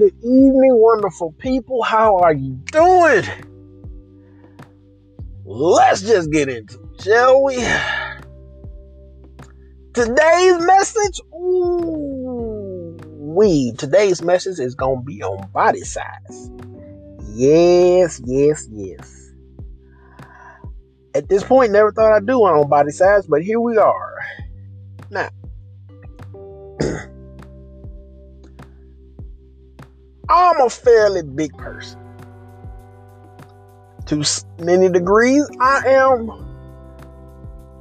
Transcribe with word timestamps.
good 0.00 0.16
evening, 0.22 0.70
wonderful 0.72 1.32
people. 1.32 1.82
How 1.82 2.16
are 2.20 2.32
you 2.32 2.54
doing? 2.72 3.24
Let's 5.44 6.00
just 6.00 6.32
get 6.32 6.48
into 6.48 6.80
it, 6.80 7.02
shall 7.02 7.42
we? 7.42 7.56
Today's 9.92 10.58
message, 10.64 11.20
ooh, 11.34 12.96
we. 13.08 13.74
Today's 13.76 14.22
message 14.22 14.58
is 14.58 14.74
gonna 14.74 15.02
be 15.02 15.22
on 15.22 15.50
body 15.50 15.82
size. 15.82 16.50
Yes, 17.34 18.22
yes, 18.24 18.66
yes. 18.72 19.32
At 21.14 21.28
this 21.28 21.44
point, 21.44 21.72
never 21.72 21.92
thought 21.92 22.12
I'd 22.12 22.26
do 22.26 22.40
one 22.40 22.54
on 22.54 22.70
body 22.70 22.92
size, 22.92 23.26
but 23.26 23.42
here 23.42 23.60
we 23.60 23.76
are. 23.76 24.09
I'm 30.60 30.66
a 30.66 30.68
fairly 30.68 31.22
big 31.22 31.56
person. 31.56 31.98
To 34.06 34.22
many 34.58 34.90
degrees, 34.90 35.48
I 35.58 35.82
am 35.86 36.30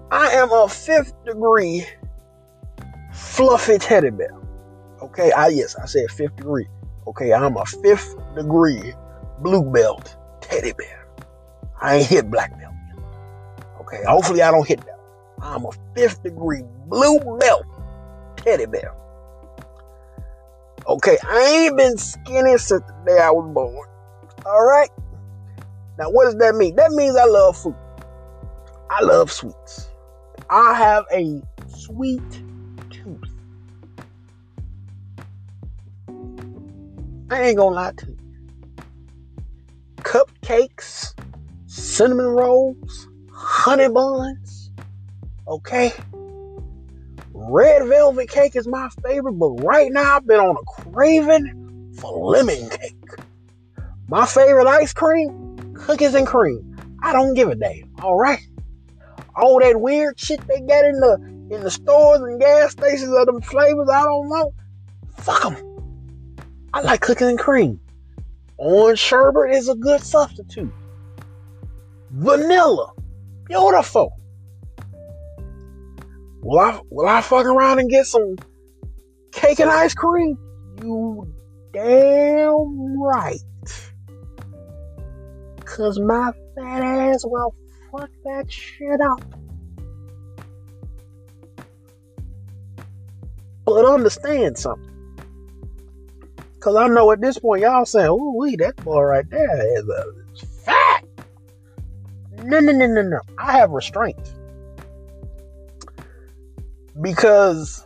I 0.09 0.27
am 0.27 0.49
a 0.53 0.70
fifth 0.70 1.13
degree 1.25 1.85
fluffy 3.11 3.79
teddy 3.79 4.11
bear. 4.11 4.34
Okay, 5.01 5.29
I 5.34 5.49
yes, 5.49 5.75
I 5.75 5.87
said 5.87 6.09
fifth 6.09 6.37
degree. 6.37 6.67
Okay, 7.05 7.34
I'm 7.34 7.57
a 7.57 7.65
fifth 7.65 8.15
degree 8.34 8.93
blue 9.39 9.63
belt 9.63 10.15
teddy 10.39 10.71
bear. 10.71 11.05
I 11.81 11.98
ain't 11.98 12.07
hit 12.07 12.31
black 12.31 12.57
belt. 12.57 12.73
Okay, 13.81 14.03
hopefully 14.07 14.41
I 14.41 14.51
don't 14.51 14.65
hit 14.65 14.79
that. 14.85 14.99
I'm 15.41 15.65
a 15.65 15.71
fifth 15.98 16.23
degree 16.23 16.63
blue 16.87 17.20
belt 17.39 17.65
teddy 18.37 18.67
bear. 18.67 18.95
Okay, 20.88 21.18
I 21.24 21.66
ain't 21.66 21.77
been 21.77 21.98
skinny 21.98 22.58
since 22.58 22.84
the 22.84 23.04
day 23.05 23.20
I 23.20 23.30
was 23.32 23.52
born. 23.54 23.88
All 24.46 24.66
right. 24.66 24.90
Now, 25.98 26.10
what 26.10 26.26
does 26.26 26.35
that 26.38 26.55
mean? 26.55 26.76
That 26.76 26.91
means 26.91 27.16
I 27.16 27.26
love 27.26 27.58
food. 27.58 27.76
I 28.90 29.04
love 29.04 29.32
sweets. 29.32 29.90
I 30.50 30.74
have 30.74 31.05
a 31.12 31.41
sweet 31.68 32.22
tooth. 32.90 33.20
I 37.30 37.44
ain't 37.44 37.57
gonna 37.57 37.76
lie 37.76 37.91
to 37.98 38.07
you. 38.07 38.18
Cupcakes, 39.98 41.13
cinnamon 41.68 42.27
rolls, 42.27 43.07
honey 43.32 43.90
buns. 43.90 44.72
Okay. 45.48 45.94
Red 47.49 47.87
velvet 47.87 48.29
cake 48.29 48.55
is 48.55 48.67
my 48.67 48.89
favorite, 49.03 49.33
but 49.33 49.49
right 49.63 49.91
now 49.91 50.17
I've 50.17 50.27
been 50.27 50.39
on 50.39 50.55
a 50.55 50.81
craving 50.83 51.95
for 51.97 52.31
lemon 52.31 52.69
cake. 52.69 52.95
My 54.07 54.27
favorite 54.27 54.67
ice 54.67 54.93
cream, 54.93 55.73
cookies 55.73 56.13
and 56.13 56.27
cream. 56.27 56.77
I 57.01 57.11
don't 57.11 57.33
give 57.33 57.49
a 57.49 57.55
damn. 57.55 57.91
All 58.03 58.15
right. 58.15 58.39
All 59.35 59.59
that 59.61 59.81
weird 59.81 60.20
shit 60.20 60.45
they 60.47 60.59
got 60.59 60.85
in 60.85 60.99
the 60.99 61.17
in 61.55 61.63
the 61.63 61.71
stores 61.71 62.21
and 62.21 62.39
gas 62.39 62.73
stations 62.73 63.11
of 63.11 63.25
them 63.25 63.41
flavors, 63.41 63.89
I 63.89 64.03
don't 64.03 64.29
know. 64.29 64.53
Fuck 65.17 65.41
them. 65.41 66.38
I 66.72 66.81
like 66.81 67.01
cookies 67.01 67.29
and 67.29 67.39
cream. 67.39 67.79
Orange 68.57 69.00
sherbet 69.00 69.55
is 69.55 69.69
a 69.69 69.75
good 69.75 70.03
substitute. 70.03 70.72
Vanilla, 72.11 72.91
beautiful. 73.47 74.19
Will 76.41 76.59
I 76.59 76.79
will 76.90 77.07
I 77.07 77.22
fuck 77.22 77.45
around 77.45 77.79
and 77.79 77.90
get 77.90 78.06
some 78.06 78.38
cake 79.31 79.59
and 79.59 79.69
ice 79.69 79.94
cream? 79.94 80.38
You 80.81 81.28
damn 81.73 83.01
right. 83.01 83.39
Cause 85.66 86.00
my 86.00 86.31
fat 86.55 86.81
ass 86.81 87.25
will 87.25 87.53
fuck 87.91 88.09
that 88.23 88.51
shit 88.51 89.01
up. 89.01 89.23
But 93.66 93.85
understand 93.85 94.57
something. 94.57 94.85
Cause 96.61 96.75
I 96.75 96.88
know 96.88 97.11
at 97.11 97.21
this 97.21 97.38
point 97.38 97.61
y'all 97.61 97.85
saying, 97.85 98.09
"Ooh, 98.09 98.35
wee, 98.38 98.56
that 98.57 98.75
boy 98.77 99.01
right 99.01 99.29
there 99.29 99.77
is, 99.77 99.88
a, 99.88 100.45
fat." 100.63 101.03
No, 102.44 102.59
no, 102.59 102.71
no, 102.71 102.88
no, 102.88 103.01
no. 103.01 103.19
I 103.38 103.57
have 103.57 103.71
restraint 103.71 104.17
because 107.01 107.85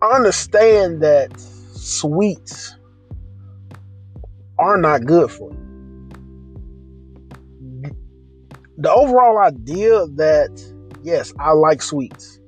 I 0.00 0.16
understand 0.16 1.02
that 1.02 1.38
sweets 1.38 2.74
are 4.58 4.76
not 4.76 5.04
good 5.04 5.30
for 5.30 5.52
you. 5.52 5.58
The 8.78 8.90
overall 8.92 9.38
idea 9.38 10.06
that 10.16 10.50
yes, 11.02 11.32
I 11.38 11.52
like 11.52 11.82
sweets, 11.82 12.40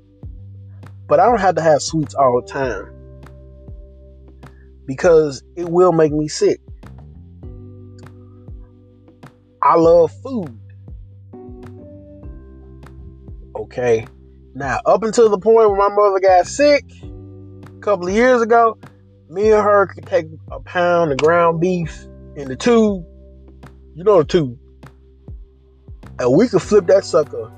but 1.06 1.20
I 1.20 1.26
don't 1.26 1.40
have 1.40 1.56
to 1.56 1.62
have 1.62 1.82
sweets 1.82 2.14
all 2.14 2.40
the 2.40 2.50
time 2.50 2.90
because 4.86 5.42
it 5.56 5.68
will 5.68 5.92
make 5.92 6.12
me 6.12 6.28
sick. 6.28 6.60
I 9.62 9.76
love 9.76 10.12
food. 10.22 10.58
Okay. 13.76 14.06
Now, 14.54 14.78
up 14.86 15.02
until 15.02 15.28
the 15.28 15.38
point 15.38 15.56
where 15.56 15.76
my 15.76 15.88
mother 15.88 16.20
got 16.20 16.46
sick 16.46 16.84
a 17.02 17.80
couple 17.80 18.06
of 18.06 18.14
years 18.14 18.40
ago, 18.40 18.78
me 19.28 19.50
and 19.50 19.60
her 19.64 19.88
could 19.88 20.06
take 20.06 20.26
a 20.52 20.60
pound 20.60 21.10
of 21.10 21.18
ground 21.18 21.60
beef 21.60 22.06
in 22.36 22.46
the 22.46 22.54
tube. 22.54 23.04
You 23.96 24.04
know 24.04 24.18
the 24.18 24.26
tube. 24.26 24.56
And 26.20 26.32
we 26.32 26.46
could 26.46 26.62
flip 26.62 26.86
that 26.86 27.04
sucker. 27.04 27.50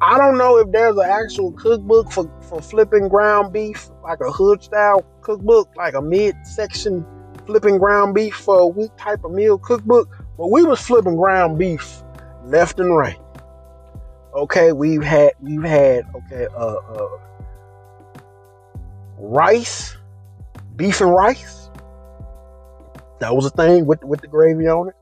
I 0.00 0.18
don't 0.18 0.38
know 0.38 0.58
if 0.58 0.72
there's 0.72 0.96
an 0.96 1.08
actual 1.08 1.52
cookbook 1.52 2.10
for, 2.10 2.28
for 2.48 2.60
flipping 2.60 3.06
ground 3.06 3.52
beef, 3.52 3.88
like 4.02 4.18
a 4.20 4.32
hood 4.32 4.60
style 4.60 5.06
cookbook, 5.20 5.70
like 5.76 5.94
a 5.94 6.02
mid-section 6.02 7.06
flipping 7.46 7.78
ground 7.78 8.16
beef 8.16 8.34
for 8.34 8.58
a 8.58 8.66
week 8.66 8.90
type 8.98 9.22
of 9.22 9.30
meal 9.30 9.56
cookbook. 9.56 10.08
But 10.36 10.50
we 10.50 10.64
was 10.64 10.80
flipping 10.80 11.14
ground 11.14 11.60
beef 11.60 12.02
left 12.42 12.80
and 12.80 12.96
right. 12.96 13.20
Okay, 14.36 14.72
we've 14.72 15.02
had 15.02 15.32
we've 15.40 15.62
had 15.62 16.04
okay 16.14 16.46
uh, 16.54 16.74
uh 16.74 17.08
rice, 19.18 19.96
beef 20.76 21.00
and 21.00 21.10
rice. 21.10 21.70
That 23.20 23.34
was 23.34 23.46
a 23.46 23.50
thing 23.50 23.86
with 23.86 24.04
with 24.04 24.20
the 24.20 24.26
gravy 24.26 24.66
on 24.66 24.90
it. 24.90 24.94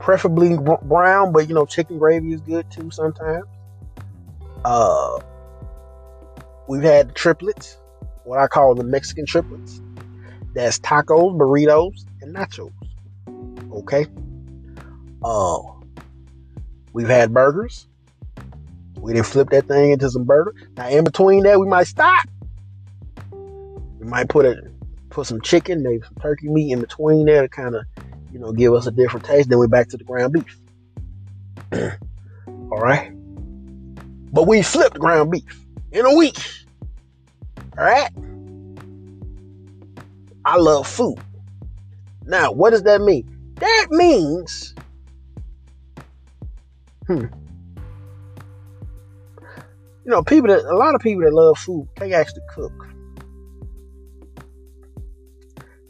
Preferably 0.00 0.58
brown, 0.82 1.30
but 1.30 1.48
you 1.48 1.54
know 1.54 1.64
chicken 1.64 2.00
gravy 2.00 2.32
is 2.32 2.40
good 2.40 2.68
too 2.72 2.90
sometimes. 2.90 3.44
Uh, 4.64 5.20
we've 6.66 6.82
had 6.82 7.14
triplets, 7.14 7.78
what 8.24 8.40
I 8.40 8.48
call 8.48 8.74
the 8.74 8.82
Mexican 8.82 9.26
triplets. 9.26 9.80
That's 10.54 10.80
tacos, 10.80 11.38
burritos, 11.38 12.04
and 12.20 12.34
nachos. 12.34 12.72
Okay. 13.72 14.06
Uh, 15.22 15.58
we've 16.92 17.06
had 17.06 17.32
burgers. 17.32 17.87
We 19.00 19.12
didn't 19.12 19.26
flip 19.26 19.50
that 19.50 19.66
thing 19.68 19.92
into 19.92 20.10
some 20.10 20.24
burger. 20.24 20.54
Now 20.76 20.88
in 20.88 21.04
between 21.04 21.44
that, 21.44 21.58
we 21.58 21.66
might 21.66 21.86
stop. 21.86 22.26
We 23.32 24.06
might 24.06 24.28
put 24.28 24.46
a 24.46 24.62
put 25.10 25.26
some 25.26 25.40
chicken, 25.40 25.82
maybe 25.82 26.02
some 26.02 26.16
turkey 26.20 26.48
meat 26.48 26.72
in 26.72 26.80
between 26.80 27.26
there 27.26 27.42
to 27.42 27.48
kind 27.48 27.74
of, 27.74 27.84
you 28.32 28.38
know, 28.38 28.52
give 28.52 28.72
us 28.74 28.86
a 28.86 28.90
different 28.90 29.26
taste. 29.26 29.48
Then 29.48 29.58
we're 29.58 29.68
back 29.68 29.88
to 29.88 29.96
the 29.96 30.04
ground 30.04 30.34
beef. 30.34 30.60
All 32.46 32.78
right. 32.78 33.10
But 34.32 34.46
we 34.46 34.62
flipped 34.62 34.98
ground 34.98 35.30
beef 35.30 35.64
in 35.92 36.04
a 36.04 36.14
week. 36.14 36.38
All 37.78 37.84
right. 37.84 38.10
I 40.44 40.56
love 40.56 40.86
food. 40.86 41.18
Now, 42.24 42.52
what 42.52 42.70
does 42.70 42.82
that 42.82 43.00
mean? 43.00 43.28
That 43.56 43.86
means, 43.90 44.74
hmm, 47.06 47.24
you 50.08 50.14
know, 50.14 50.22
people 50.22 50.48
that 50.48 50.64
a 50.64 50.74
lot 50.74 50.94
of 50.94 51.02
people 51.02 51.22
that 51.22 51.34
love 51.34 51.58
food, 51.58 51.86
they 51.98 52.14
actually 52.14 52.40
cook. 52.54 52.72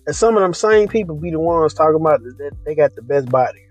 And 0.09 0.17
some 0.17 0.37
of 0.37 0.43
them 0.43 0.53
same 0.53 0.89
people 0.89 1.15
be 1.15 1.31
the 1.31 1.39
ones 1.39 1.73
talking 1.73 2.01
about 2.01 2.25
that 2.25 2.51
they 2.67 2.75
got 2.75 2.97
the 2.97 3.03
best 3.03 3.29
body. 3.29 3.65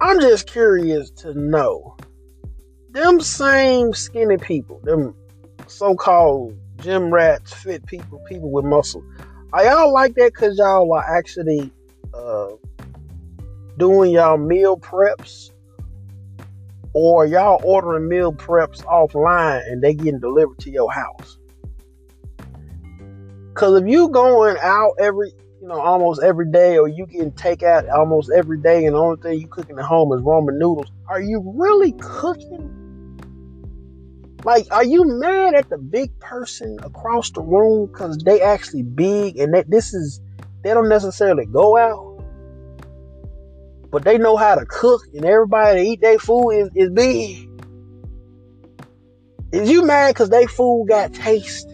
I'm 0.00 0.18
just 0.20 0.48
curious 0.48 1.10
to 1.22 1.32
know 1.32 1.96
them 2.90 3.20
same 3.20 3.94
skinny 3.94 4.38
people, 4.38 4.80
them 4.82 5.14
so-called 5.68 6.58
gym 6.78 7.14
rats, 7.14 7.52
fit 7.52 7.86
people, 7.86 8.20
people 8.28 8.50
with 8.50 8.64
muscle. 8.64 9.04
Are 9.52 9.64
y'all 9.64 9.92
like 9.92 10.16
that 10.16 10.32
because 10.34 10.58
y'all 10.58 10.92
are 10.92 11.16
actually 11.16 11.70
uh, 12.12 12.48
doing 13.76 14.10
y'all 14.10 14.38
meal 14.38 14.76
preps 14.76 15.52
or 16.92 17.26
y'all 17.26 17.60
ordering 17.64 18.08
meal 18.08 18.32
preps 18.32 18.82
offline 18.84 19.60
and 19.70 19.82
they 19.82 19.94
getting 19.94 20.20
delivered 20.20 20.58
to 20.58 20.70
your 20.70 20.90
house. 20.90 21.38
Cause 23.54 23.80
if 23.80 23.88
you 23.88 24.08
going 24.08 24.56
out 24.62 24.92
every, 24.98 25.32
you 25.60 25.68
know, 25.68 25.80
almost 25.80 26.22
every 26.22 26.50
day, 26.50 26.78
or 26.78 26.88
you 26.88 27.06
getting 27.06 27.32
takeout 27.32 27.90
almost 27.90 28.30
every 28.34 28.58
day, 28.58 28.86
and 28.86 28.94
the 28.94 29.00
only 29.00 29.20
thing 29.20 29.40
you 29.40 29.48
cooking 29.48 29.78
at 29.78 29.84
home 29.84 30.12
is 30.12 30.22
ramen 30.22 30.58
noodles, 30.58 30.90
are 31.08 31.20
you 31.20 31.42
really 31.56 31.92
cooking? 32.00 32.76
Like, 34.44 34.66
are 34.70 34.84
you 34.84 35.04
mad 35.04 35.54
at 35.54 35.68
the 35.68 35.76
big 35.76 36.18
person 36.20 36.78
across 36.82 37.30
the 37.30 37.42
room 37.42 37.86
because 37.86 38.16
they 38.18 38.40
actually 38.40 38.82
big 38.82 39.36
and 39.38 39.52
that 39.52 39.68
this 39.68 39.92
is 39.92 40.20
they 40.62 40.72
don't 40.72 40.88
necessarily 40.88 41.46
go 41.46 41.76
out, 41.76 42.09
but 43.90 44.04
they 44.04 44.18
know 44.18 44.36
how 44.36 44.54
to 44.54 44.64
cook 44.66 45.02
and 45.14 45.24
everybody 45.24 45.80
to 45.80 45.88
eat 45.88 46.00
their 46.00 46.18
food 46.18 46.50
is, 46.50 46.70
is 46.74 46.90
big? 46.90 47.48
Is 49.52 49.70
you 49.70 49.84
mad 49.84 50.14
because 50.14 50.30
they 50.30 50.46
food 50.46 50.86
got 50.88 51.12
taste? 51.12 51.68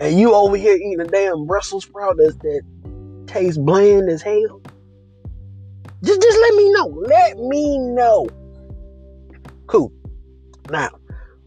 And 0.00 0.18
you 0.18 0.34
over 0.34 0.56
here 0.56 0.74
eating 0.74 1.00
a 1.00 1.04
damn 1.04 1.46
Brussels 1.46 1.84
sprout 1.84 2.16
that, 2.16 2.38
that 2.40 3.26
tastes 3.26 3.58
bland 3.58 4.08
as 4.08 4.22
hell? 4.22 4.62
Just, 6.02 6.22
just 6.22 6.38
let 6.40 6.54
me 6.54 6.72
know. 6.72 6.86
Let 6.86 7.38
me 7.38 7.78
know. 7.78 8.26
Cool. 9.66 9.92
Now, 10.70 10.90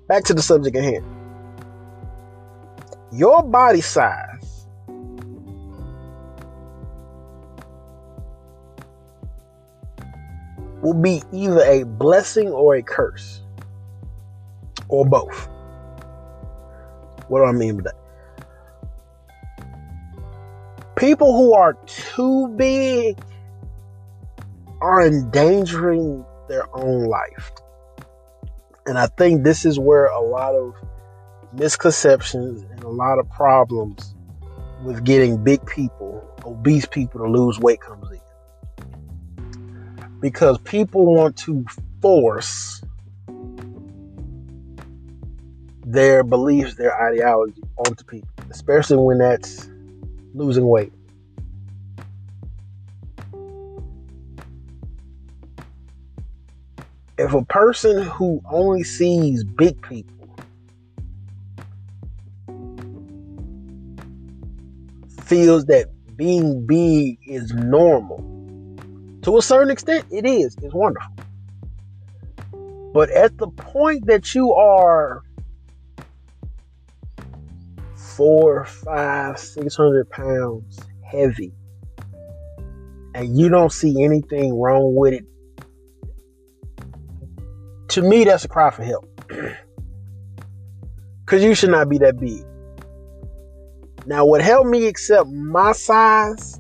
back 0.08 0.24
to 0.26 0.34
the 0.34 0.42
subject 0.42 0.76
at 0.76 0.84
hand. 0.84 1.06
Your 3.12 3.42
body 3.42 3.82
size 3.82 4.29
will 10.90 11.02
be 11.02 11.22
either 11.32 11.62
a 11.62 11.84
blessing 11.84 12.50
or 12.50 12.76
a 12.76 12.82
curse, 12.82 13.42
or 14.88 15.06
both. 15.06 15.48
What 17.28 17.40
do 17.40 17.46
I 17.46 17.52
mean 17.52 17.78
by 17.78 17.84
that? 17.84 17.96
People 20.96 21.38
who 21.38 21.54
are 21.54 21.74
too 21.86 22.48
big 22.56 23.20
are 24.82 25.06
endangering 25.06 26.26
their 26.48 26.66
own 26.76 27.06
life. 27.06 27.52
And 28.88 28.98
I 28.98 29.06
think 29.06 29.44
this 29.44 29.66
is 29.66 29.78
where 29.78 30.08
a 30.08 30.22
lot 30.22 30.56
of 30.56 30.74
misconceptions 31.54 32.64
and 32.64 32.84
a 32.84 32.90
lot 32.90 33.20
of 33.20 33.30
problems 33.30 34.16
with 34.84 35.04
getting 35.04 35.44
big 35.44 35.64
people, 35.68 36.28
obese 36.44 36.88
people 36.88 37.22
to 37.22 37.30
lose 37.30 37.60
weight 37.60 37.80
comes 37.80 38.10
in. 38.10 38.20
Because 40.20 40.58
people 40.60 41.16
want 41.16 41.38
to 41.38 41.66
force 42.02 42.82
their 45.86 46.24
beliefs, 46.24 46.76
their 46.76 47.00
ideology 47.02 47.62
onto 47.78 48.04
people, 48.04 48.30
especially 48.50 48.98
when 48.98 49.18
that's 49.18 49.70
losing 50.34 50.68
weight. 50.68 50.92
if 57.20 57.34
a 57.34 57.44
person 57.44 58.02
who 58.04 58.42
only 58.50 58.82
sees 58.82 59.44
big 59.44 59.82
people 59.82 60.30
feels 65.26 65.66
that 65.66 65.88
being 66.16 66.66
big 66.66 67.20
is 67.28 67.54
normal, 67.54 68.24
to 69.30 69.38
a 69.38 69.42
certain 69.44 69.70
extent, 69.70 70.08
it 70.10 70.26
is. 70.26 70.58
It's 70.64 70.74
wonderful. 70.74 71.14
But 72.92 73.12
at 73.12 73.38
the 73.38 73.48
point 73.48 74.08
that 74.08 74.34
you 74.34 74.54
are 74.56 75.22
four, 77.96 78.66
five, 78.66 79.38
six 79.38 79.76
hundred 79.76 80.10
pounds 80.10 80.80
heavy, 81.04 81.54
and 83.14 83.38
you 83.38 83.50
don't 83.50 83.72
see 83.72 84.04
anything 84.04 84.60
wrong 84.60 84.96
with 84.96 85.14
it 85.14 85.26
to 87.90 88.02
me, 88.02 88.24
that's 88.24 88.46
a 88.46 88.48
cry 88.48 88.72
for 88.72 88.84
help. 88.84 89.06
Because 91.26 91.44
you 91.44 91.54
should 91.54 91.70
not 91.70 91.90
be 91.90 92.00
that 92.00 92.20
big. 92.20 92.44
Now, 94.08 94.26
what 94.26 94.42
helped 94.42 94.68
me 94.68 94.88
accept 94.88 95.30
my 95.30 95.74
size 95.74 96.59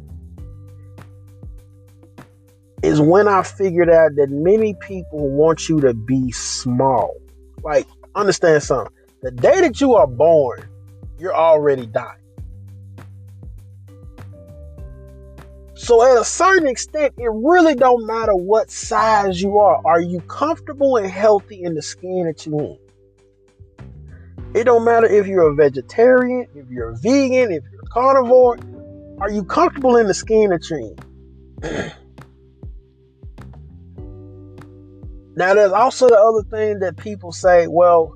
is 2.81 3.01
when 3.01 3.27
I 3.27 3.43
figured 3.43 3.89
out 3.89 4.15
that 4.15 4.29
many 4.29 4.73
people 4.75 5.29
want 5.29 5.67
you 5.67 5.79
to 5.81 5.93
be 5.93 6.31
small. 6.31 7.15
Like, 7.63 7.87
understand 8.15 8.63
something. 8.63 8.93
The 9.21 9.31
day 9.31 9.61
that 9.61 9.81
you 9.81 9.95
are 9.95 10.07
born, 10.07 10.67
you're 11.17 11.35
already 11.35 11.85
dying. 11.85 12.15
So 15.75 16.03
at 16.03 16.21
a 16.21 16.25
certain 16.25 16.67
extent, 16.67 17.13
it 17.17 17.29
really 17.33 17.73
don't 17.73 18.05
matter 18.05 18.35
what 18.35 18.69
size 18.69 19.41
you 19.41 19.59
are. 19.59 19.81
Are 19.85 20.01
you 20.01 20.19
comfortable 20.21 20.97
and 20.97 21.07
healthy 21.07 21.63
in 21.63 21.73
the 21.73 21.81
skin 21.81 22.25
that 22.25 22.45
you're 22.45 22.61
in? 22.61 22.77
It 24.53 24.65
don't 24.65 24.83
matter 24.83 25.07
if 25.07 25.27
you're 25.27 25.49
a 25.49 25.55
vegetarian, 25.55 26.47
if 26.55 26.69
you're 26.69 26.89
a 26.89 26.97
vegan, 26.97 27.51
if 27.51 27.63
you're 27.71 27.81
a 27.81 27.87
carnivore. 27.87 28.57
Are 29.19 29.31
you 29.31 29.43
comfortable 29.43 29.97
in 29.97 30.07
the 30.07 30.13
skin 30.13 30.49
that 30.49 30.69
you're 30.69 30.79
in? 30.79 31.91
now, 35.35 35.53
there's 35.53 35.71
also 35.71 36.09
the 36.09 36.17
other 36.17 36.43
thing 36.49 36.79
that 36.79 36.97
people 36.97 37.31
say, 37.31 37.67
well, 37.67 38.15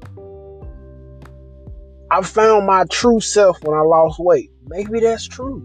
I 2.11 2.21
found 2.21 2.67
my 2.67 2.85
true 2.91 3.19
self 3.19 3.63
when 3.63 3.77
I 3.77 3.81
lost 3.81 4.19
weight. 4.19 4.51
Maybe 4.67 4.99
that's 4.99 5.27
true. 5.27 5.61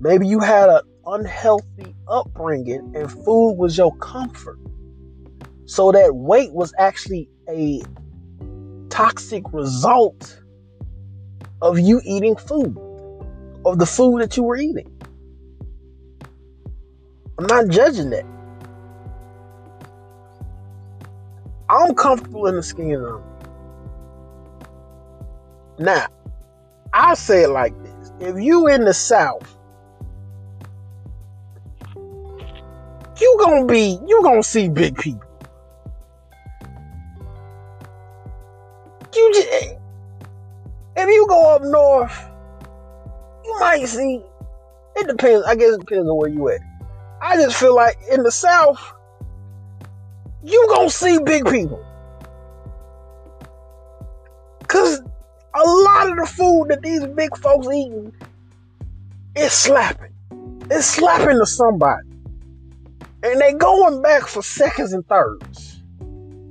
Maybe 0.00 0.26
you 0.26 0.40
had 0.40 0.68
an 0.68 0.80
unhealthy 1.06 1.94
upbringing 2.08 2.92
and 2.94 3.10
food 3.10 3.54
was 3.54 3.76
your 3.76 3.94
comfort. 3.96 4.58
So 5.66 5.92
that 5.92 6.14
weight 6.14 6.52
was 6.52 6.72
actually 6.78 7.28
a 7.48 7.82
toxic 8.88 9.42
result 9.52 10.42
of 11.60 11.78
you 11.78 12.00
eating 12.04 12.36
food, 12.36 12.76
of 13.64 13.78
the 13.78 13.86
food 13.86 14.22
that 14.22 14.36
you 14.36 14.42
were 14.42 14.56
eating. 14.56 14.90
I'm 17.38 17.46
not 17.46 17.68
judging 17.68 18.10
that. 18.10 18.26
I'm 21.72 21.94
comfortable 21.94 22.46
in 22.46 22.56
the 22.56 22.62
skin 22.62 22.94
of 22.94 23.22
Now, 25.78 26.06
I 26.92 27.14
say 27.14 27.44
it 27.44 27.48
like 27.48 27.74
this. 27.82 28.12
If 28.20 28.40
you 28.40 28.68
in 28.68 28.84
the 28.84 28.94
South 28.94 29.56
you 33.22 33.36
gonna 33.38 33.66
be, 33.66 33.98
you 34.06 34.20
gonna 34.22 34.42
see 34.42 34.68
big 34.68 34.98
people. 34.98 35.28
You 39.14 39.32
just, 39.34 39.48
if 40.96 41.08
you 41.08 41.26
go 41.28 41.54
up 41.54 41.62
north, 41.62 42.28
you 43.44 43.56
might 43.60 43.86
see. 43.86 44.22
It 44.96 45.06
depends. 45.06 45.46
I 45.46 45.54
guess 45.54 45.74
it 45.74 45.80
depends 45.80 46.08
on 46.08 46.16
where 46.16 46.28
you 46.28 46.48
at. 46.48 46.60
I 47.20 47.36
just 47.36 47.56
feel 47.56 47.74
like 47.74 47.96
in 48.10 48.22
the 48.24 48.32
south, 48.32 48.92
you 50.42 50.66
gonna 50.70 50.90
see 50.90 51.18
big 51.24 51.44
people. 51.46 51.84
Cause 54.68 55.00
a 55.54 55.62
lot 55.62 56.10
of 56.10 56.16
the 56.16 56.26
food 56.26 56.68
that 56.68 56.82
these 56.82 57.06
big 57.06 57.36
folks 57.36 57.66
eating 57.66 58.12
is 59.36 59.52
slapping. 59.52 60.12
It's 60.70 60.86
slapping 60.86 61.38
to 61.38 61.46
somebody. 61.46 62.08
And 63.22 63.40
they 63.40 63.52
going 63.52 64.02
back 64.02 64.22
for 64.22 64.42
seconds 64.42 64.92
and 64.92 65.06
thirds. 65.06 65.82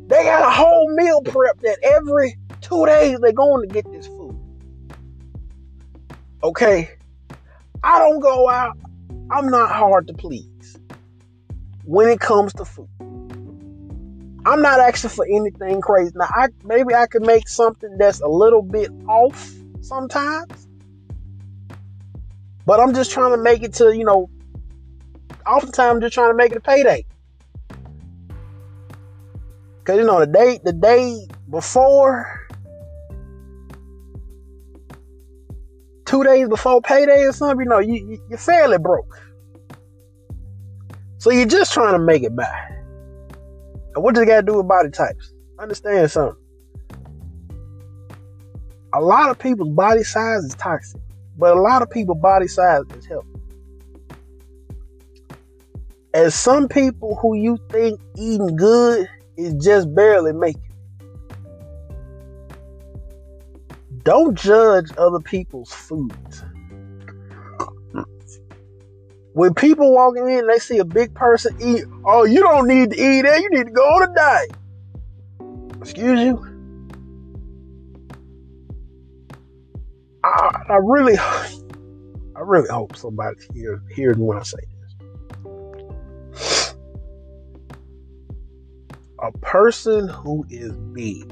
They 0.08 0.24
got 0.24 0.48
a 0.48 0.52
whole 0.52 0.94
meal 0.96 1.22
prep 1.22 1.60
that 1.62 1.78
every 1.84 2.38
two 2.62 2.86
days 2.86 3.20
they're 3.20 3.32
going 3.32 3.68
to 3.68 3.74
get 3.74 3.92
this 3.92 4.08
food. 4.08 4.38
Okay. 6.44 6.92
I 7.84 7.98
don't 7.98 8.20
go 8.20 8.50
out. 8.50 8.78
I'm 9.32 9.50
not 9.50 9.72
hard 9.72 10.08
to 10.08 10.14
please 10.14 10.78
when 11.86 12.08
it 12.10 12.20
comes 12.20 12.54
to 12.54 12.66
food. 12.66 12.90
I'm 14.46 14.62
not 14.62 14.80
asking 14.80 15.12
for 15.12 15.26
anything 15.26 15.82
crazy. 15.82 16.14
Now, 16.16 16.28
I 16.30 16.48
maybe 16.64 16.96
I 16.96 17.06
could 17.06 17.22
make 17.22 17.48
something 17.48 17.98
that's 17.98 18.22
a 18.22 18.28
little 18.28 18.64
bit 18.64 18.90
off 19.08 19.54
sometimes, 19.82 20.68
but 22.66 22.80
I'm 22.80 22.94
just 22.94 23.12
trying 23.12 23.32
to 23.32 23.38
make 23.38 23.62
it 23.62 23.74
to 23.76 23.96
you 23.96 24.04
know 24.04 24.30
oftentimes 25.46 26.02
just 26.02 26.16
trying 26.16 26.32
to 26.32 26.36
make 26.36 26.52
it 26.52 26.58
a 26.58 26.62
payday. 26.62 27.06
Cause 29.84 29.98
you 29.98 30.06
know 30.06 30.20
the 30.20 30.28
day 30.28 30.60
the 30.64 30.74
day 30.74 31.28
before, 31.50 32.48
two 36.06 36.24
days 36.24 36.48
before 36.50 36.82
payday 36.82 37.26
or 37.26 37.34
something, 37.34 37.60
you 37.60 37.70
know 37.70 37.80
you 37.80 38.20
you're 38.28 38.40
fairly 38.40 38.80
broke. 38.80 39.22
So 41.20 41.30
you're 41.30 41.46
just 41.46 41.74
trying 41.74 41.94
to 41.94 42.00
make 42.00 42.24
it 42.24 42.36
by. 42.36 42.81
And 43.96 44.04
what 44.04 44.16
does 44.16 44.24
it 44.24 44.28
got 44.28 44.38
to 44.38 44.42
do 44.44 44.58
with 44.58 44.68
body 44.68 44.90
types? 44.90 45.34
Understand 45.60 46.12
something. 46.12 46.38
A 48.94 49.02
lot 49.02 49.30
of 49.30 49.40
people's 49.40 49.70
body 49.70 50.04
size 50.04 50.44
is 50.44 50.56
toxic, 50.56 51.02
but 51.38 51.56
a 51.56 51.62
lot 51.62 51.82
of 51.82 51.90
people's 51.90 52.20
body 52.22 52.48
size 52.48 52.84
is 52.98 53.06
healthy. 53.06 53.28
And 56.14 56.32
some 56.34 56.68
people 56.68 57.16
who 57.16 57.36
you 57.36 57.58
think 57.70 58.00
eating 58.18 58.56
good 58.56 59.08
is 59.38 59.54
just 59.56 59.94
barely 59.96 60.34
making. 60.34 60.62
Don't 64.04 64.36
judge 64.36 64.92
other 64.98 65.20
people's 65.20 65.72
foods. 65.72 66.44
When 69.34 69.54
people 69.54 69.94
walking 69.94 70.30
in, 70.30 70.48
they 70.48 70.60
see 70.60 70.80
a 70.80 70.86
big 70.86 71.14
person 71.14 71.56
eat. 71.62 71.86
Oh, 72.06 72.26
you 72.26 72.42
don't 72.42 72.68
need 72.68 72.92
to 72.92 72.98
eat 72.98 73.22
that. 73.22 73.40
You 73.40 73.50
need 73.50 73.66
to 73.68 73.72
go 73.72 73.84
on 73.84 74.10
a 74.10 74.14
diet. 74.14 74.52
Excuse 75.80 76.20
you. 76.20 76.48
I, 80.24 80.64
I 80.70 80.78
really, 80.84 81.18
I 81.18 82.40
really 82.40 82.70
hope 82.70 82.98
somebody 82.98 83.38
hears 83.90 84.18
me 84.18 84.24
when 84.24 84.38
I 84.38 84.44
say 84.44 84.58
this. 86.34 86.76
A 89.24 89.32
person 89.40 90.10
who 90.10 90.46
is 90.50 90.76
big 90.94 91.32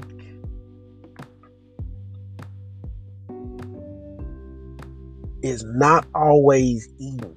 is 5.42 5.64
not 5.64 6.06
always 6.14 6.88
eating 6.98 7.36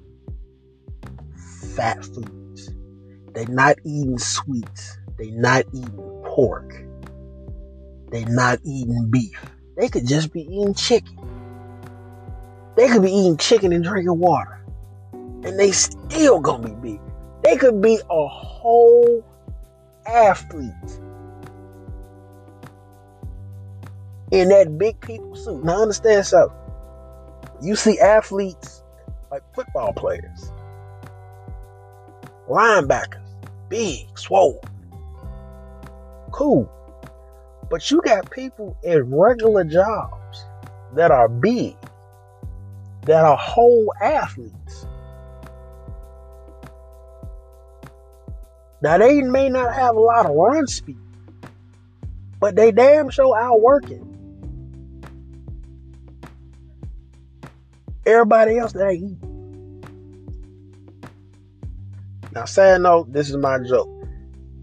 fat 1.74 2.04
foods. 2.04 2.70
They're 3.34 3.46
not 3.48 3.76
eating 3.84 4.18
sweets. 4.18 4.98
They're 5.18 5.32
not 5.32 5.64
eating 5.72 6.22
pork. 6.24 6.72
They're 8.10 8.26
not 8.26 8.60
eating 8.64 9.08
beef. 9.10 9.44
They 9.76 9.88
could 9.88 10.06
just 10.06 10.32
be 10.32 10.42
eating 10.42 10.74
chicken. 10.74 11.18
They 12.76 12.88
could 12.88 13.02
be 13.02 13.10
eating 13.10 13.36
chicken 13.36 13.72
and 13.72 13.84
drinking 13.84 14.18
water. 14.18 14.64
And 15.12 15.58
they 15.58 15.72
still 15.72 16.40
gonna 16.40 16.68
be 16.68 16.92
big. 16.92 17.00
They 17.42 17.56
could 17.56 17.82
be 17.82 17.98
a 18.08 18.28
whole 18.28 19.24
athlete 20.06 20.72
in 24.30 24.48
that 24.48 24.78
big 24.78 25.00
people 25.00 25.34
suit. 25.36 25.64
Now 25.64 25.82
understand 25.82 26.26
something. 26.26 26.56
You 27.62 27.76
see 27.76 27.98
athletes 28.00 28.82
like 29.30 29.42
football 29.54 29.92
players, 29.92 30.52
linebackers, 32.48 33.26
big, 33.68 34.06
swole. 34.18 34.62
Cool. 36.32 36.70
But 37.70 37.90
you 37.90 38.02
got 38.02 38.30
people 38.30 38.76
in 38.82 39.14
regular 39.14 39.64
jobs 39.64 40.44
that 40.94 41.10
are 41.10 41.28
big, 41.28 41.76
that 43.06 43.24
are 43.24 43.36
whole 43.36 43.92
athletes. 44.00 44.86
Now 48.82 48.98
they 48.98 49.22
may 49.22 49.48
not 49.48 49.74
have 49.74 49.96
a 49.96 50.00
lot 50.00 50.26
of 50.26 50.32
run 50.32 50.66
speed, 50.66 50.98
but 52.38 52.54
they 52.54 52.70
damn 52.70 53.08
sure 53.08 53.34
outworking 53.36 54.14
everybody 58.06 58.58
else 58.58 58.72
that 58.72 58.90
ain't. 58.90 59.23
Now, 62.34 62.46
sad 62.46 62.80
note, 62.80 63.12
this 63.12 63.30
is 63.30 63.36
my 63.36 63.58
joke. 63.60 63.88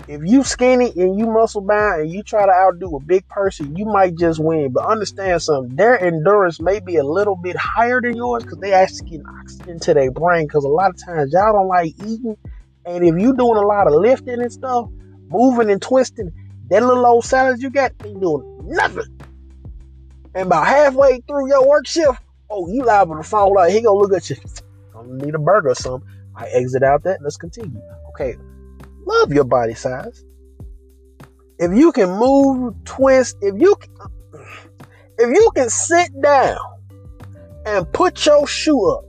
If 0.07 0.21
you 0.25 0.43
skinny 0.43 0.91
and 0.97 1.17
you 1.17 1.25
muscle 1.27 1.61
bound 1.61 2.01
and 2.01 2.11
you 2.11 2.21
try 2.21 2.45
to 2.45 2.51
outdo 2.51 2.97
a 2.97 2.99
big 2.99 3.25
person, 3.29 3.77
you 3.77 3.85
might 3.85 4.15
just 4.17 4.39
win. 4.39 4.73
But 4.73 4.85
understand 4.85 5.41
something, 5.41 5.75
their 5.77 5.97
endurance 6.03 6.59
may 6.59 6.81
be 6.81 6.97
a 6.97 7.03
little 7.03 7.37
bit 7.37 7.55
higher 7.55 8.01
than 8.01 8.17
yours 8.17 8.43
because 8.43 8.57
they 8.57 8.73
actually 8.73 9.11
get 9.11 9.21
oxygen 9.39 9.79
to 9.79 9.93
their 9.93 10.11
brain. 10.11 10.47
Because 10.47 10.65
a 10.65 10.69
lot 10.69 10.89
of 10.89 11.01
times 11.01 11.31
y'all 11.31 11.53
don't 11.53 11.67
like 11.67 11.93
eating. 12.05 12.35
And 12.85 13.05
if 13.05 13.15
you 13.17 13.35
doing 13.37 13.57
a 13.57 13.65
lot 13.65 13.87
of 13.87 13.93
lifting 13.93 14.41
and 14.41 14.51
stuff, 14.51 14.89
moving 15.29 15.69
and 15.69 15.81
twisting, 15.81 16.31
that 16.69 16.83
little 16.83 17.05
old 17.05 17.23
salad 17.23 17.61
you 17.61 17.69
got 17.69 17.93
ain't 18.03 18.19
doing 18.19 18.59
nothing. 18.65 19.17
And 20.35 20.47
about 20.47 20.67
halfway 20.67 21.21
through 21.21 21.47
your 21.47 21.65
work 21.65 21.87
shift, 21.87 22.19
oh, 22.49 22.67
you 22.67 22.83
liable 22.83 23.15
to 23.15 23.23
fall 23.23 23.57
out. 23.57 23.69
He 23.71 23.81
gonna 23.81 23.97
look 23.97 24.13
at 24.13 24.29
you. 24.29 24.35
I'm 24.93 25.07
gonna 25.07 25.25
need 25.25 25.35
a 25.35 25.39
burger 25.39 25.69
or 25.69 25.75
something. 25.75 26.09
I 26.35 26.47
exit 26.47 26.83
out 26.83 27.03
that. 27.03 27.19
Let's 27.21 27.37
continue. 27.37 27.81
Okay, 28.09 28.35
love 29.05 29.31
your 29.31 29.43
body 29.43 29.73
size. 29.73 30.23
If 31.59 31.77
you 31.77 31.91
can 31.91 32.09
move, 32.09 32.73
twist, 32.85 33.37
if 33.41 33.59
you 33.59 33.75
can, 33.75 33.89
if 35.17 35.29
you 35.35 35.51
can 35.55 35.69
sit 35.69 36.09
down 36.21 36.57
and 37.65 37.91
put 37.93 38.25
your 38.25 38.47
shoe 38.47 38.89
up, 38.89 39.05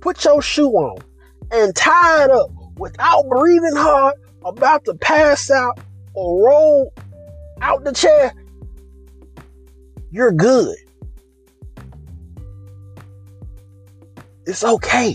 put 0.00 0.24
your 0.24 0.42
shoe 0.42 0.70
on, 0.70 0.98
and 1.50 1.74
tie 1.76 2.24
it 2.24 2.30
up 2.30 2.50
without 2.76 3.28
breathing 3.28 3.76
hard, 3.76 4.14
about 4.44 4.84
to 4.86 4.94
pass 4.94 5.50
out 5.50 5.78
or 6.14 6.46
roll 6.46 6.92
out 7.60 7.84
the 7.84 7.92
chair, 7.92 8.32
you're 10.10 10.32
good. 10.32 10.76
It's 14.46 14.64
okay. 14.64 15.14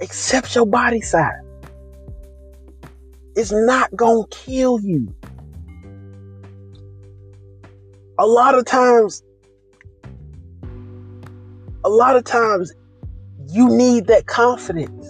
Accept 0.00 0.54
your 0.54 0.66
body 0.66 1.00
size. 1.00 1.40
It's 3.36 3.52
not 3.52 3.94
going 3.96 4.26
to 4.28 4.36
kill 4.36 4.80
you. 4.80 5.14
A 8.18 8.26
lot 8.26 8.56
of 8.56 8.64
times, 8.64 9.22
a 11.84 11.88
lot 11.88 12.16
of 12.16 12.24
times, 12.24 12.72
you 13.48 13.68
need 13.68 14.06
that 14.06 14.26
confidence. 14.26 15.06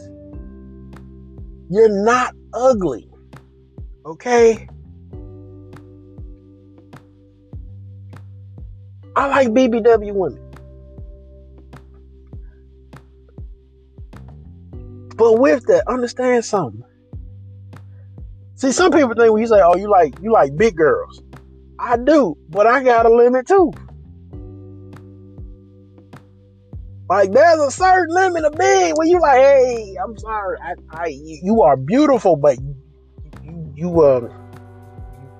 You're 1.71 2.05
not 2.05 2.35
ugly. 2.53 3.09
Okay? 4.07 4.69
I 9.17 9.27
like 9.29 9.49
BBW 9.49 10.13
women. 10.13 10.44
But 15.25 15.39
with 15.39 15.65
that, 15.69 15.89
understand 15.89 16.45
something. 16.45 16.85
See, 18.57 18.73
some 18.73 18.93
people 18.93 19.15
think 19.15 19.33
when 19.33 19.41
you 19.41 19.49
say, 19.49 19.59
"Oh, 19.59 19.75
you 19.75 19.89
like 19.89 20.21
you 20.21 20.31
like 20.31 20.55
big 20.55 20.77
girls," 20.77 21.23
I 21.79 21.97
do, 21.97 22.37
but 22.51 22.67
I 22.67 22.83
got 22.83 23.07
a 23.07 23.09
limit 23.09 23.47
too. 23.47 23.73
Like 27.09 27.33
there's 27.33 27.59
a 27.59 27.71
certain 27.71 28.15
limit 28.15 28.45
of 28.45 28.53
big 28.53 28.99
when 28.99 29.09
you 29.09 29.19
like, 29.19 29.41
"Hey, 29.41 29.97
I'm 29.97 30.15
sorry, 30.19 30.59
I, 30.63 30.75
I 30.91 31.07
you 31.07 31.63
are 31.63 31.79
beautiful, 31.79 32.37
but 32.37 32.59
you 33.43 33.73
you 33.75 34.03
uh 34.03 34.29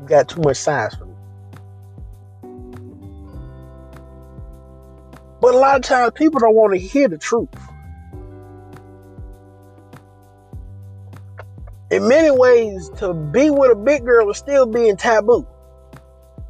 you 0.01 0.09
got 0.09 0.31
too 0.31 0.41
much 0.41 0.57
size 0.57 0.95
for 0.95 1.05
me." 1.05 1.15
But 5.43 5.55
a 5.55 5.59
lot 5.59 5.77
of 5.77 5.83
times 5.83 6.13
people 6.15 6.41
don't 6.41 6.55
want 6.55 6.73
to 6.73 6.79
hear 6.79 7.07
the 7.07 7.19
truth. 7.19 7.51
In 11.95 12.09
many 12.09 12.31
ways, 12.31 12.91
to 12.97 13.15
be 13.15 13.51
with 13.51 13.71
a 13.71 13.77
big 13.77 14.05
girl 14.05 14.29
is 14.29 14.37
still 14.37 14.67
being 14.67 14.97
taboo. 14.97 15.47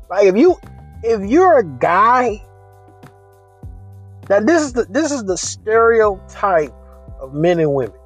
Like 0.09 0.27
if 0.27 0.37
you 0.37 0.57
if 1.03 1.29
you're 1.29 1.59
a 1.59 1.65
guy, 1.65 2.43
now 4.31 4.41
this 4.41 4.63
is 4.63 4.73
the 4.73 4.87
this 4.89 5.13
is 5.13 5.25
the 5.25 5.37
stereotype 5.37 6.73
of 7.21 7.35
men 7.35 7.61
and 7.61 7.75
women. 7.75 7.99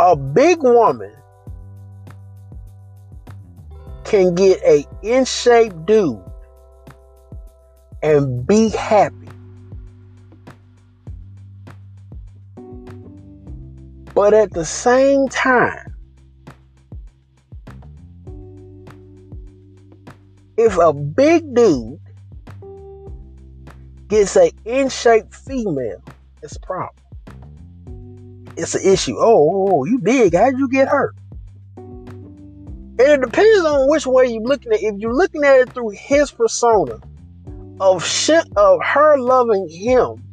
A 0.00 0.16
big 0.16 0.62
woman 0.62 1.12
can 4.04 4.34
get 4.34 4.62
a 4.62 4.86
in 5.02 5.26
shape 5.26 5.74
dude 5.84 6.22
and 8.02 8.46
be 8.46 8.70
happy. 8.70 9.17
But 14.18 14.34
at 14.34 14.52
the 14.52 14.64
same 14.64 15.28
time, 15.28 15.94
if 20.56 20.76
a 20.76 20.92
big 20.92 21.54
dude 21.54 22.00
gets 24.08 24.34
a 24.34 24.50
in-shape 24.64 25.32
female, 25.32 26.02
it's 26.42 26.56
a 26.56 26.60
problem. 26.66 27.04
It's 28.56 28.74
an 28.74 28.82
issue. 28.84 29.14
Oh, 29.16 29.22
oh, 29.22 29.28
oh, 29.28 29.68
oh 29.70 29.84
you 29.84 30.00
big. 30.00 30.34
How'd 30.34 30.58
you 30.58 30.68
get 30.68 30.88
hurt? 30.88 31.14
And 31.76 32.98
it 32.98 33.20
depends 33.20 33.64
on 33.64 33.88
which 33.88 34.04
way 34.04 34.26
you're 34.26 34.42
looking 34.42 34.72
at. 34.72 34.82
If 34.82 34.96
you're 34.98 35.14
looking 35.14 35.44
at 35.44 35.60
it 35.60 35.72
through 35.72 35.90
his 35.90 36.32
persona 36.32 36.98
of 37.78 38.04
shit 38.04 38.48
of 38.56 38.82
her 38.82 39.16
loving 39.16 39.68
him 39.68 40.24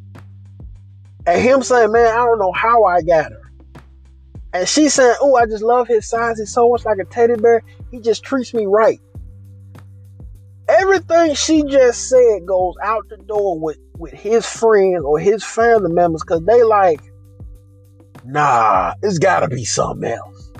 and 1.24 1.40
him 1.40 1.62
saying, 1.62 1.92
Man, 1.92 2.08
I 2.08 2.16
don't 2.16 2.40
know 2.40 2.50
how 2.50 2.82
I 2.82 3.02
got 3.02 3.30
her 3.30 3.45
And 4.56 4.66
she 4.66 4.88
said, 4.88 5.16
Oh, 5.20 5.36
I 5.36 5.44
just 5.44 5.62
love 5.62 5.86
his 5.86 6.08
size. 6.08 6.38
He's 6.38 6.50
so 6.50 6.70
much 6.70 6.86
like 6.86 6.96
a 6.98 7.04
teddy 7.04 7.34
bear. 7.36 7.62
He 7.90 8.00
just 8.00 8.22
treats 8.22 8.54
me 8.54 8.64
right. 8.64 8.98
Everything 10.66 11.34
she 11.34 11.62
just 11.64 12.08
said 12.08 12.46
goes 12.46 12.74
out 12.82 13.06
the 13.10 13.18
door 13.18 13.60
with, 13.60 13.76
with 13.98 14.14
his 14.14 14.46
friends 14.46 15.04
or 15.04 15.18
his 15.18 15.44
family 15.44 15.92
members 15.92 16.22
because 16.22 16.42
they 16.46 16.62
like, 16.62 17.02
nah, 18.24 18.94
it's 19.02 19.18
gotta 19.18 19.46
be 19.46 19.66
something 19.66 20.10
else. 20.10 20.52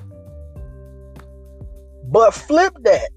But 2.03 2.35
flip 2.35 2.75
that. 2.83 3.09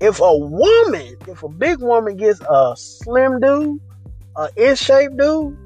If 0.00 0.18
a 0.18 0.36
woman, 0.36 1.16
if 1.28 1.44
a 1.44 1.48
big 1.48 1.78
woman 1.78 2.16
gets 2.16 2.40
a 2.40 2.74
slim 2.76 3.38
dude, 3.38 3.78
a 4.36 4.48
in 4.56 4.74
shape 4.74 5.12
dude, 5.16 5.56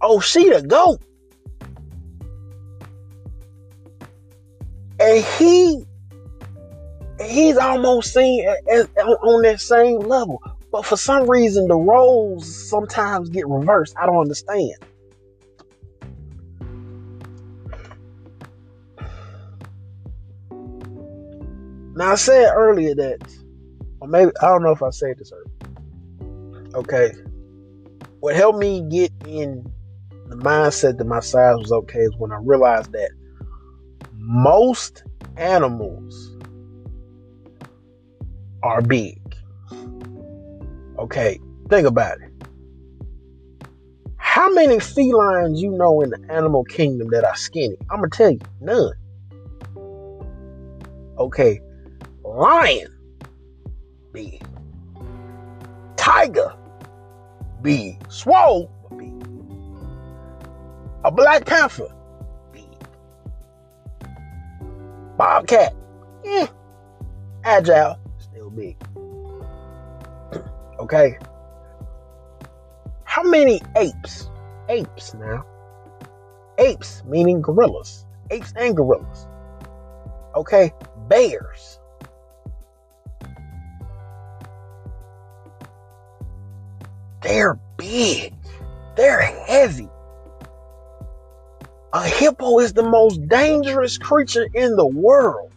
oh, 0.00 0.18
she 0.18 0.50
the 0.50 0.62
goat. 0.62 1.00
And 5.02 5.24
he 5.24 5.84
he's 7.20 7.56
almost 7.56 8.14
seen 8.14 8.46
on 8.46 9.42
that 9.42 9.60
same 9.60 9.98
level. 9.98 10.40
But 10.70 10.86
for 10.86 10.96
some 10.96 11.28
reason, 11.28 11.66
the 11.66 11.74
roles 11.74 12.70
sometimes 12.70 13.28
get 13.28 13.48
reversed. 13.48 13.96
I 14.00 14.06
don't 14.06 14.20
understand. 14.20 14.76
Now, 21.94 22.12
I 22.12 22.14
said 22.14 22.52
earlier 22.54 22.94
that, 22.94 23.18
or 24.00 24.06
maybe, 24.06 24.30
I 24.40 24.46
don't 24.46 24.62
know 24.62 24.70
if 24.70 24.82
I 24.82 24.90
said 24.90 25.18
this 25.18 25.32
earlier. 25.32 26.68
Okay. 26.76 27.12
What 28.20 28.36
helped 28.36 28.60
me 28.60 28.82
get 28.88 29.12
in 29.26 29.70
the 30.28 30.36
mindset 30.36 30.98
that 30.98 31.06
my 31.06 31.20
size 31.20 31.56
was 31.56 31.72
okay 31.72 31.98
is 31.98 32.14
when 32.18 32.30
I 32.30 32.38
realized 32.40 32.92
that 32.92 33.10
most 34.22 35.02
animals 35.36 36.36
are 38.62 38.80
big. 38.80 39.18
Okay, 40.98 41.40
think 41.68 41.86
about 41.86 42.18
it. 42.20 42.30
How 44.16 44.48
many 44.50 44.78
felines 44.78 45.60
you 45.60 45.70
know 45.72 46.00
in 46.00 46.10
the 46.10 46.20
animal 46.30 46.64
kingdom 46.64 47.10
that 47.10 47.24
are 47.24 47.34
skinny? 47.34 47.76
I'm 47.90 47.98
gonna 47.98 48.10
tell 48.10 48.30
you, 48.30 48.40
none. 48.60 48.92
Okay, 51.18 51.60
lion, 52.24 52.88
big. 54.12 54.40
Tiger, 55.96 56.54
big. 57.60 57.96
Swole, 58.10 58.70
big. 58.96 59.12
A 61.04 61.10
black 61.10 61.44
panther, 61.44 61.88
Bobcat, 65.22 65.72
eh. 66.24 66.48
Agile, 67.44 67.96
Still 68.18 68.50
big. 68.50 68.76
okay? 70.80 71.16
How 73.04 73.22
many 73.22 73.62
apes? 73.76 74.28
Apes 74.68 75.14
now. 75.14 75.46
Apes 76.58 77.04
meaning 77.06 77.40
gorillas. 77.40 78.04
Apes 78.32 78.52
and 78.56 78.76
gorillas. 78.76 79.28
Okay? 80.34 80.72
Bears. 81.06 81.78
They're 87.20 87.60
big. 87.76 88.34
They're 88.96 89.20
heavy. 89.20 89.88
A 91.94 92.08
hippo 92.08 92.58
is 92.58 92.72
the 92.72 92.82
most 92.82 93.28
dangerous 93.28 93.98
creature 93.98 94.48
in 94.54 94.76
the 94.76 94.86
world. 94.86 95.52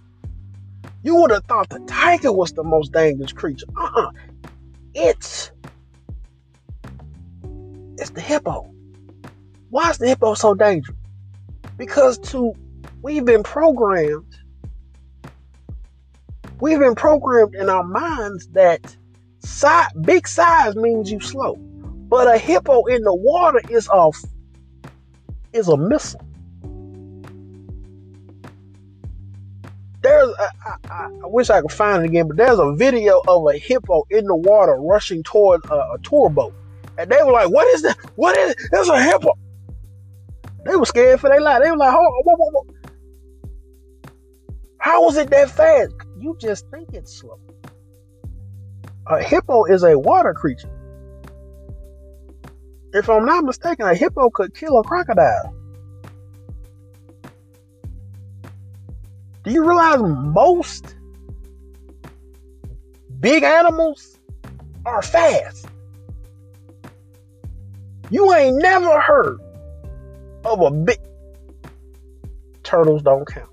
You 1.02 1.16
would 1.16 1.32
have 1.32 1.46
thought 1.46 1.70
the 1.70 1.80
tiger 1.88 2.34
was 2.34 2.52
the 2.52 2.64
most 2.64 2.92
dangerous 2.92 3.32
creature. 3.32 3.68
Uh-uh. 3.78 4.12
It's 4.94 5.52
it's 7.98 8.10
the 8.10 8.20
hippo. 8.20 8.70
Why 9.70 9.92
is 9.92 9.98
the 9.98 10.08
hippo 10.08 10.34
so 10.34 10.54
dangerous? 10.54 10.98
Because 11.78 12.18
to 12.30 12.54
we've 13.02 13.24
been 13.24 13.44
programmed. 13.44 14.36
We've 16.60 16.80
been 16.80 16.96
programmed 16.96 17.56
in 17.56 17.70
our 17.70 17.84
minds 17.84 18.48
that 18.48 18.94
size, 19.40 19.88
big 20.02 20.28
size 20.28 20.76
means 20.76 21.10
you 21.10 21.22
slow. 21.22 21.56
But 21.56 22.28
a 22.28 22.38
hippo 22.38 22.84
in 22.86 23.04
the 23.04 23.16
water 23.16 23.62
is 23.70 23.88
a 23.94 24.12
is 25.54 25.70
a 25.70 25.78
missile. 25.78 26.25
There's 30.16 30.36
I, 30.40 30.76
I, 30.90 31.06
I, 31.06 31.28
wish 31.28 31.50
I 31.50 31.62
could 31.62 31.72
find 31.72 32.04
it 32.04 32.10
again, 32.10 32.28
but 32.28 32.38
there's 32.38 32.60
a 32.60 32.74
video 32.76 33.22
of 33.28 33.48
a 33.48 33.58
hippo 33.58 34.04
in 34.10 34.26
the 34.26 34.36
water 34.36 34.76
rushing 34.76 35.24
toward 35.24 35.66
a, 35.66 35.76
a 35.76 35.98
tour 36.04 36.30
boat, 36.30 36.54
and 36.98 37.10
they 37.10 37.22
were 37.24 37.32
like, 37.32 37.50
"What 37.50 37.68
is 37.76 37.82
that? 37.84 37.98
What 38.16 38.38
is? 38.38 38.52
It? 38.52 38.58
There's 38.72 38.90
a 38.90 39.02
hippo." 39.02 39.34
They 40.66 40.76
were 40.76 40.86
scared 40.86 41.20
for 41.20 41.30
their 41.30 41.42
life. 41.42 41.62
They 41.64 41.72
were 41.72 41.78
like, 41.78 41.92
"Hold 41.92 42.26
whoa, 42.26 42.36
whoa, 42.36 42.50
whoa. 42.52 42.76
How 44.80 45.04
was 45.04 45.18
it 45.18 45.30
that 45.32 45.50
fast? 45.50 45.94
You 46.20 46.38
just 46.40 46.70
think 46.70 46.90
it's 46.94 47.20
slow. 47.20 47.40
A 49.08 49.22
hippo 49.22 49.66
is 49.66 49.84
a 49.84 49.98
water 49.98 50.34
creature. 50.34 50.72
If 52.94 53.10
I'm 53.10 53.26
not 53.26 53.44
mistaken, 53.44 53.88
a 53.88 53.96
hippo 53.96 54.30
could 54.30 54.56
kill 54.56 54.80
a 54.80 54.84
crocodile. 54.84 55.54
Do 59.46 59.52
you 59.52 59.64
realize 59.64 60.00
most 60.00 60.96
big 63.20 63.44
animals 63.44 64.18
are 64.88 65.04
fast? 65.04 65.68
You 68.10 68.34
ain't 68.34 68.58
never 68.58 69.00
heard 69.00 69.40
of 70.46 70.62
a 70.62 70.72
big 70.72 70.98
turtles 72.64 73.04
don't 73.04 73.28
count. 73.28 73.50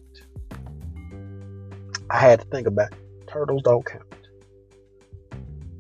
I 2.09 2.19
had 2.19 2.41
to 2.41 2.47
think 2.47 2.67
about 2.67 2.93
it. 2.93 2.99
Turtles 3.27 3.61
don't 3.63 3.85
count. 3.85 4.05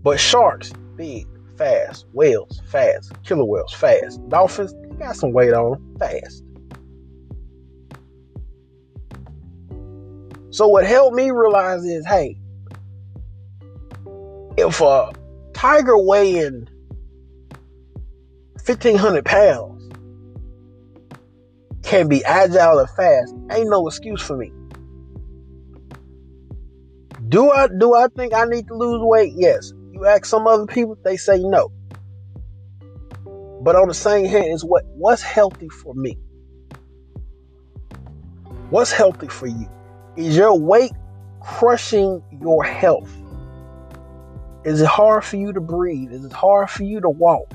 But 0.02 0.20
sharks, 0.20 0.72
big, 0.96 1.26
fast. 1.56 2.04
Whales, 2.12 2.60
fast. 2.66 3.14
Killer 3.24 3.44
whales, 3.44 3.72
fast. 3.72 4.20
Dolphins, 4.28 4.74
got 4.98 5.16
some 5.16 5.32
weight 5.32 5.54
on 5.54 5.72
them, 5.72 5.96
fast. 5.98 6.44
So 10.52 10.68
what 10.68 10.86
helped 10.86 11.16
me 11.16 11.30
realize 11.30 11.82
is, 11.82 12.06
hey, 12.06 12.36
if 14.58 14.82
a 14.82 15.10
tiger 15.54 15.96
weighing 15.96 16.68
1500 18.62 19.24
pounds 19.24 19.90
can 21.82 22.06
be 22.06 22.22
agile 22.26 22.80
and 22.80 22.90
fast, 22.90 23.34
ain't 23.50 23.70
no 23.70 23.86
excuse 23.88 24.20
for 24.20 24.36
me. 24.36 24.52
Do 27.30 27.50
I 27.50 27.68
do 27.68 27.94
I 27.94 28.08
think 28.14 28.34
I 28.34 28.44
need 28.44 28.68
to 28.68 28.74
lose 28.74 29.00
weight? 29.02 29.32
Yes. 29.34 29.72
You 29.92 30.04
ask 30.04 30.26
some 30.26 30.46
other 30.46 30.66
people, 30.66 30.98
they 31.02 31.16
say 31.16 31.38
no. 31.38 31.72
But 33.62 33.74
on 33.74 33.88
the 33.88 33.94
same 33.94 34.26
hand, 34.26 34.52
is 34.52 34.62
what 34.62 34.84
what's 34.96 35.22
healthy 35.22 35.70
for 35.70 35.94
me? 35.94 36.18
What's 38.68 38.92
healthy 38.92 39.28
for 39.28 39.46
you? 39.46 39.66
Is 40.16 40.36
your 40.36 40.58
weight 40.58 40.92
crushing 41.40 42.22
your 42.42 42.62
health? 42.62 43.10
Is 44.64 44.82
it 44.82 44.86
hard 44.86 45.24
for 45.24 45.36
you 45.36 45.54
to 45.54 45.60
breathe? 45.60 46.12
Is 46.12 46.24
it 46.24 46.32
hard 46.32 46.68
for 46.68 46.84
you 46.84 47.00
to 47.00 47.08
walk? 47.08 47.52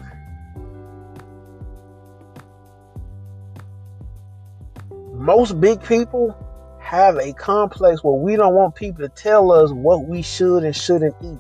Most 5.14 5.62
big 5.62 5.84
people 5.84 6.36
have 6.80 7.18
a 7.18 7.32
complex 7.34 8.04
where 8.04 8.16
we 8.16 8.36
don't 8.36 8.56
want 8.56 8.74
people 8.74 9.08
to 9.08 9.10
tell 9.10 9.52
us 9.52 9.72
what 9.72 10.06
we 10.08 10.22
should 10.24 10.64
and 10.64 10.76
shouldn't 10.76 11.16
eat. 11.24 11.40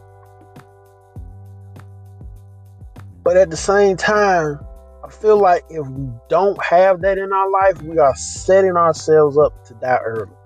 But 3.23 3.38
at 3.38 3.49
the 3.49 3.58
same 3.58 3.97
time, 3.97 4.60
I 5.03 5.10
feel 5.10 5.38
like 5.38 5.63
if 5.69 5.88
we 5.88 6.10
don't 6.30 6.62
have 6.63 7.01
that 7.01 7.17
in 7.17 7.34
our 7.34 7.49
life, 7.49 7.82
we 7.82 7.97
are 7.97 8.15
setting 8.15 8.77
ourselves 8.77 9.38
up 9.38 9.65
to 9.65 9.73
die 9.75 9.99
early. 10.03 10.37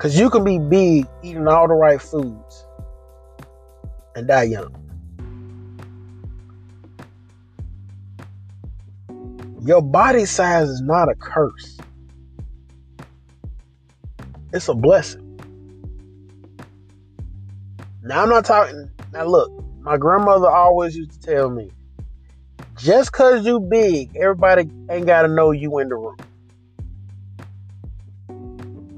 Because 0.00 0.18
you 0.18 0.30
can 0.30 0.44
be 0.44 0.58
big 0.58 1.06
eating 1.22 1.46
all 1.46 1.68
the 1.68 1.74
right 1.74 2.00
foods 2.00 2.66
and 4.16 4.26
die 4.26 4.44
young. 4.44 4.74
Your 9.60 9.82
body 9.82 10.24
size 10.24 10.70
is 10.70 10.80
not 10.80 11.10
a 11.10 11.14
curse, 11.16 11.82
it's 14.54 14.68
a 14.68 14.74
blessing. 14.74 15.20
Now, 18.02 18.22
I'm 18.22 18.30
not 18.30 18.46
talking. 18.46 18.90
Now, 19.12 19.26
look, 19.26 19.52
my 19.80 19.98
grandmother 19.98 20.50
always 20.50 20.96
used 20.96 21.12
to 21.12 21.20
tell 21.20 21.50
me 21.50 21.70
Just 22.78 23.12
cause 23.12 23.44
you 23.44 23.60
big, 23.60 24.16
everybody 24.16 24.70
ain't 24.90 25.06
gotta 25.06 25.28
know 25.28 25.50
you 25.50 25.78
in 25.80 25.90
the 25.90 25.96
room. 25.96 26.16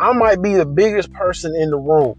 I 0.02 0.12
might 0.12 0.42
be 0.42 0.54
the 0.56 0.66
biggest 0.66 1.12
person 1.12 1.54
in 1.54 1.70
the 1.70 1.76
room, 1.76 2.16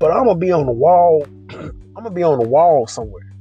but 0.00 0.10
I'm 0.10 0.26
gonna 0.26 0.36
be 0.36 0.50
on 0.50 0.66
the 0.66 0.72
wall. 0.72 1.24
I'm 1.50 1.72
gonna 1.94 2.10
be 2.10 2.24
on 2.24 2.40
the 2.40 2.48
wall 2.48 2.88
somewhere. 2.88 3.32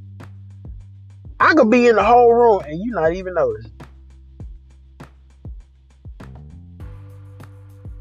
I 1.40 1.56
could 1.56 1.72
be 1.72 1.88
in 1.88 1.96
the 1.96 2.04
whole 2.04 2.32
room 2.32 2.62
and 2.64 2.80
you 2.80 2.92
not 2.92 3.14
even 3.14 3.34
notice. 3.34 3.66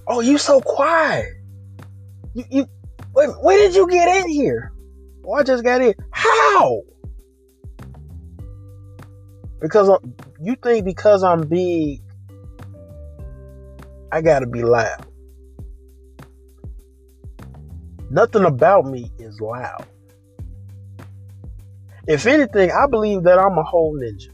Oh, 0.07 0.21
you 0.21 0.37
so 0.37 0.61
quiet. 0.61 1.25
You 2.35 2.45
you 2.51 2.67
wait, 3.15 3.31
when 3.41 3.57
did 3.57 3.75
you 3.75 3.89
get 3.89 4.23
in 4.23 4.29
here? 4.29 4.71
Oh, 5.25 5.33
I 5.33 5.45
just 5.45 5.65
got 5.65 5.81
in. 5.81 5.95
How? 6.11 6.83
Because 9.63 9.99
you 10.43 10.57
think 10.63 10.85
because 10.85 11.23
I'm 11.23 11.49
big, 11.49 12.03
I 14.13 14.23
gotta 14.23 14.47
be 14.47 14.63
loud. 14.63 15.07
Nothing 18.11 18.45
about 18.45 18.87
me 18.87 19.11
is 19.19 19.41
loud. 19.41 19.87
If 22.09 22.27
anything, 22.27 22.73
I 22.73 22.87
believe 22.89 23.23
that 23.23 23.39
I'm 23.39 23.57
a 23.57 23.63
whole 23.63 23.95
ninja. 23.95 24.31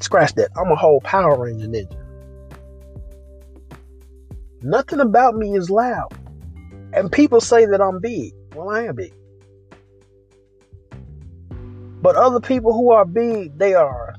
Scratch 0.00 0.34
that. 0.34 0.50
I'm 0.56 0.72
a 0.72 0.74
whole 0.74 1.00
Power 1.00 1.38
Ranger 1.38 1.68
ninja. 1.68 1.96
Nothing 4.60 5.00
about 5.00 5.36
me 5.36 5.56
is 5.56 5.70
loud. 5.70 6.12
And 6.92 7.10
people 7.10 7.40
say 7.40 7.66
that 7.66 7.80
I'm 7.80 8.00
big. 8.00 8.34
Well, 8.54 8.70
I 8.70 8.82
am 8.82 8.96
big. 8.96 9.14
But 12.02 12.16
other 12.16 12.40
people 12.40 12.72
who 12.72 12.90
are 12.90 13.04
big, 13.04 13.56
they 13.56 13.74
are, 13.74 14.16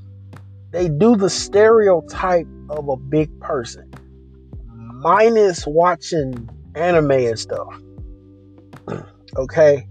they 0.70 0.88
do 0.88 1.16
the 1.16 1.28
stereotype 1.28 2.48
of 2.70 2.88
a 2.88 2.96
big 2.96 3.38
person, 3.40 3.92
minus 4.66 5.66
watching 5.66 6.48
anime 6.74 7.10
and 7.10 7.38
stuff. 7.38 7.78
okay? 9.36 9.86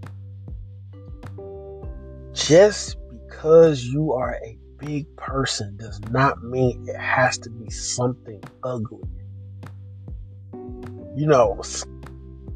Just 2.32 2.96
because 3.12 3.84
you 3.84 4.12
are 4.12 4.34
a 4.44 4.58
big 4.78 5.06
person 5.16 5.76
does 5.76 6.00
not 6.10 6.42
mean 6.42 6.84
it 6.88 6.98
has 6.98 7.38
to 7.38 7.50
be 7.50 7.70
something 7.70 8.42
ugly. 8.64 9.08
You 11.16 11.28
know, 11.28 11.62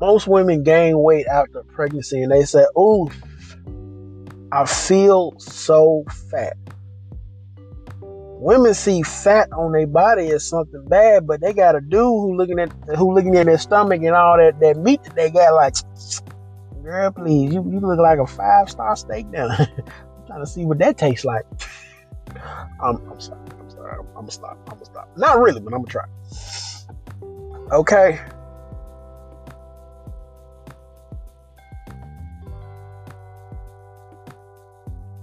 most 0.01 0.27
women 0.27 0.65
gain 0.65 0.99
weight 0.99 1.27
after 1.29 1.63
pregnancy 1.63 2.23
and 2.23 2.33
they 2.33 2.45
say, 2.45 2.65
Oof, 2.77 3.17
I 4.53 4.65
feel 4.65 5.35
so 5.39 6.05
fat. 6.31 6.57
Women 8.41 8.73
see 8.73 9.03
fat 9.03 9.53
on 9.53 9.73
their 9.73 9.87
body 9.87 10.31
as 10.31 10.49
something 10.49 10.85
bad, 10.87 11.27
but 11.27 11.41
they 11.41 11.53
got 11.53 11.75
a 11.75 11.81
dude 11.81 12.01
who 12.01 12.37
looking 12.37 12.61
at 12.61 12.73
who 12.97 13.13
looking 13.13 13.37
at 13.37 13.47
their 13.47 13.59
stomach 13.59 14.01
and 14.03 14.15
all 14.15 14.37
that, 14.39 14.61
that 14.61 14.77
meat 14.77 15.03
that 15.03 15.17
they 15.17 15.31
got 15.31 15.55
like 15.55 15.75
girl, 16.89 17.11
please, 17.11 17.53
you, 17.53 17.63
you 17.71 17.81
look 17.81 17.99
like 17.99 18.19
a 18.19 18.27
five 18.27 18.71
star 18.71 18.97
steak 18.97 19.27
now. 19.29 19.49
I'm 19.59 20.27
trying 20.27 20.41
to 20.41 20.47
see 20.47 20.65
what 20.65 20.79
that 20.79 20.97
tastes 20.97 21.25
like. 21.25 21.45
I'm, 22.83 22.97
I'm 23.11 23.21
sorry. 23.21 23.41
I'm 23.61 23.71
sorry. 23.71 23.93
I'm, 23.93 24.07
I'm 24.09 24.15
gonna 24.15 24.31
stop. 24.31 24.59
I'm 24.69 24.75
gonna 24.75 24.85
stop. 24.85 25.11
Not 25.17 25.39
really, 25.39 25.61
but 25.61 25.75
I'm 25.75 25.83
gonna 25.83 25.91
try. 25.91 26.05
Okay. 27.73 28.21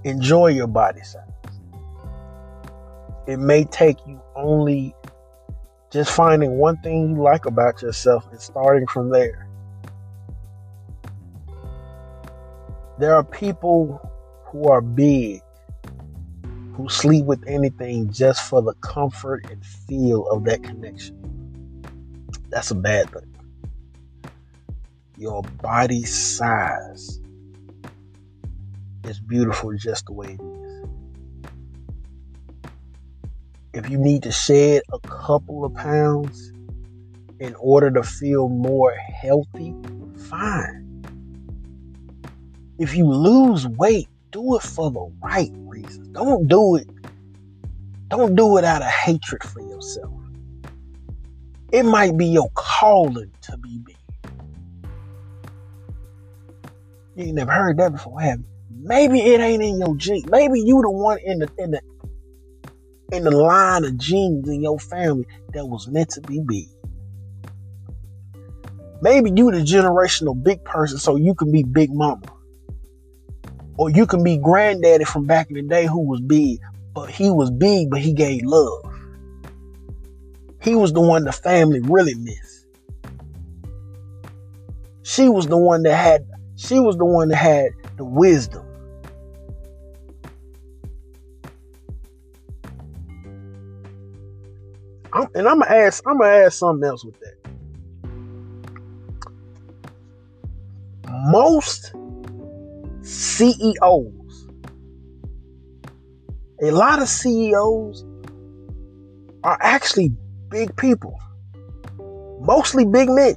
Enjoy 0.05 0.49
your 0.49 0.67
body 0.67 1.01
size. 1.01 1.23
It 3.25 3.37
may 3.37 3.63
take 3.63 3.97
you 4.05 4.21
only 4.35 4.93
just 5.89 6.11
finding 6.11 6.59
one 6.59 6.77
thing 6.77 7.15
you 7.15 7.23
like 7.23 7.47
about 7.47 7.81
yourself 7.81 8.27
and 8.29 8.39
starting 8.39 8.85
from 8.85 9.09
there. 9.09 9.47
There 12.99 13.15
are 13.15 13.23
people 13.23 13.99
who 14.45 14.67
are 14.67 14.79
big 14.79 15.41
who 16.75 16.87
sleep 16.87 17.25
with 17.25 17.43
anything 17.47 18.11
just 18.11 18.47
for 18.47 18.61
the 18.61 18.75
comfort 18.75 19.49
and 19.49 19.65
feel 19.65 20.27
of 20.27 20.43
that 20.43 20.61
connection. 20.61 21.81
That's 22.49 22.69
a 22.69 22.75
bad 22.75 23.09
thing. 23.09 23.35
Your 25.17 25.41
body 25.63 26.03
size 26.03 27.21
is 29.07 29.19
beautiful 29.19 29.73
just 29.77 30.05
the 30.07 30.13
way 30.13 30.27
it 30.27 30.41
is. 30.41 30.65
If 33.73 33.89
you 33.89 33.97
need 33.97 34.23
to 34.23 34.31
shed 34.31 34.83
a 34.91 34.99
couple 34.99 35.65
of 35.65 35.73
pounds 35.73 36.53
in 37.39 37.55
order 37.55 37.91
to 37.91 38.03
feel 38.03 38.47
more 38.49 38.95
healthy, 38.95 39.75
fine. 40.29 41.03
If 42.79 42.95
you 42.95 43.05
lose 43.11 43.67
weight, 43.67 44.07
do 44.31 44.55
it 44.55 44.61
for 44.61 44.91
the 44.91 45.11
right 45.21 45.51
reasons. 45.53 46.07
Don't 46.09 46.47
do 46.47 46.75
it. 46.77 46.87
Don't 48.09 48.35
do 48.35 48.57
it 48.57 48.63
out 48.63 48.81
of 48.81 48.87
hatred 48.87 49.43
for 49.43 49.61
yourself. 49.61 50.13
It 51.71 51.83
might 51.83 52.17
be 52.17 52.27
your 52.27 52.49
calling 52.53 53.31
to 53.41 53.57
be 53.57 53.79
big. 53.79 53.97
You 57.15 57.25
ain't 57.25 57.35
never 57.35 57.51
heard 57.51 57.77
that 57.77 57.91
before, 57.91 58.21
have 58.21 58.39
you? 58.39 58.54
Maybe 58.85 59.19
it 59.19 59.41
ain't 59.41 59.63
in 59.63 59.79
your 59.79 59.95
gene. 59.95 60.23
Maybe 60.29 60.59
you 60.59 60.79
the 60.83 60.91
one 60.91 61.17
in 61.25 61.39
the 61.39 61.49
in 61.57 61.71
the 61.71 61.81
in 63.11 63.23
the 63.23 63.31
line 63.31 63.83
of 63.83 63.97
genes 63.97 64.47
in 64.47 64.61
your 64.61 64.79
family 64.79 65.25
that 65.53 65.65
was 65.65 65.87
meant 65.87 66.11
to 66.11 66.21
be 66.21 66.39
big. 66.45 66.67
Maybe 69.01 69.31
you 69.35 69.49
the 69.49 69.61
generational 69.61 70.41
big 70.41 70.63
person 70.63 70.99
so 70.99 71.15
you 71.15 71.33
can 71.33 71.51
be 71.51 71.63
big 71.63 71.91
mama. 71.91 72.21
Or 73.77 73.89
you 73.89 74.05
can 74.05 74.23
be 74.23 74.37
granddaddy 74.37 75.03
from 75.03 75.25
back 75.25 75.49
in 75.49 75.55
the 75.55 75.63
day 75.63 75.87
who 75.87 76.07
was 76.07 76.21
big, 76.21 76.59
but 76.93 77.09
he 77.09 77.31
was 77.31 77.49
big, 77.49 77.89
but 77.89 78.01
he 78.01 78.13
gave 78.13 78.43
love. 78.43 78.83
He 80.61 80.75
was 80.75 80.93
the 80.93 81.01
one 81.01 81.23
the 81.23 81.31
family 81.31 81.79
really 81.81 82.13
missed. 82.13 82.67
She 85.01 85.27
was 85.27 85.47
the 85.47 85.57
one 85.57 85.81
that 85.83 85.95
had 85.95 86.27
she 86.55 86.79
was 86.79 86.97
the 86.97 87.05
one 87.05 87.29
that 87.29 87.37
had 87.37 87.71
the 87.97 88.05
wisdom. 88.05 88.64
I'm, 95.15 95.27
and 95.33 95.47
I'm 95.47 95.59
gonna 95.59 95.73
ask. 95.73 96.03
I'm 96.05 96.17
gonna 96.17 96.29
ask 96.29 96.59
something 96.59 96.87
else 96.87 97.05
with 97.05 97.17
that. 97.21 97.35
Most 101.27 101.93
CEOs, 103.01 104.47
a 106.61 106.71
lot 106.71 107.01
of 107.01 107.07
CEOs 107.07 108.05
are 109.45 109.57
actually 109.61 110.11
big 110.49 110.75
people, 110.75 111.17
mostly 112.41 112.83
big 112.83 113.09
men. 113.09 113.35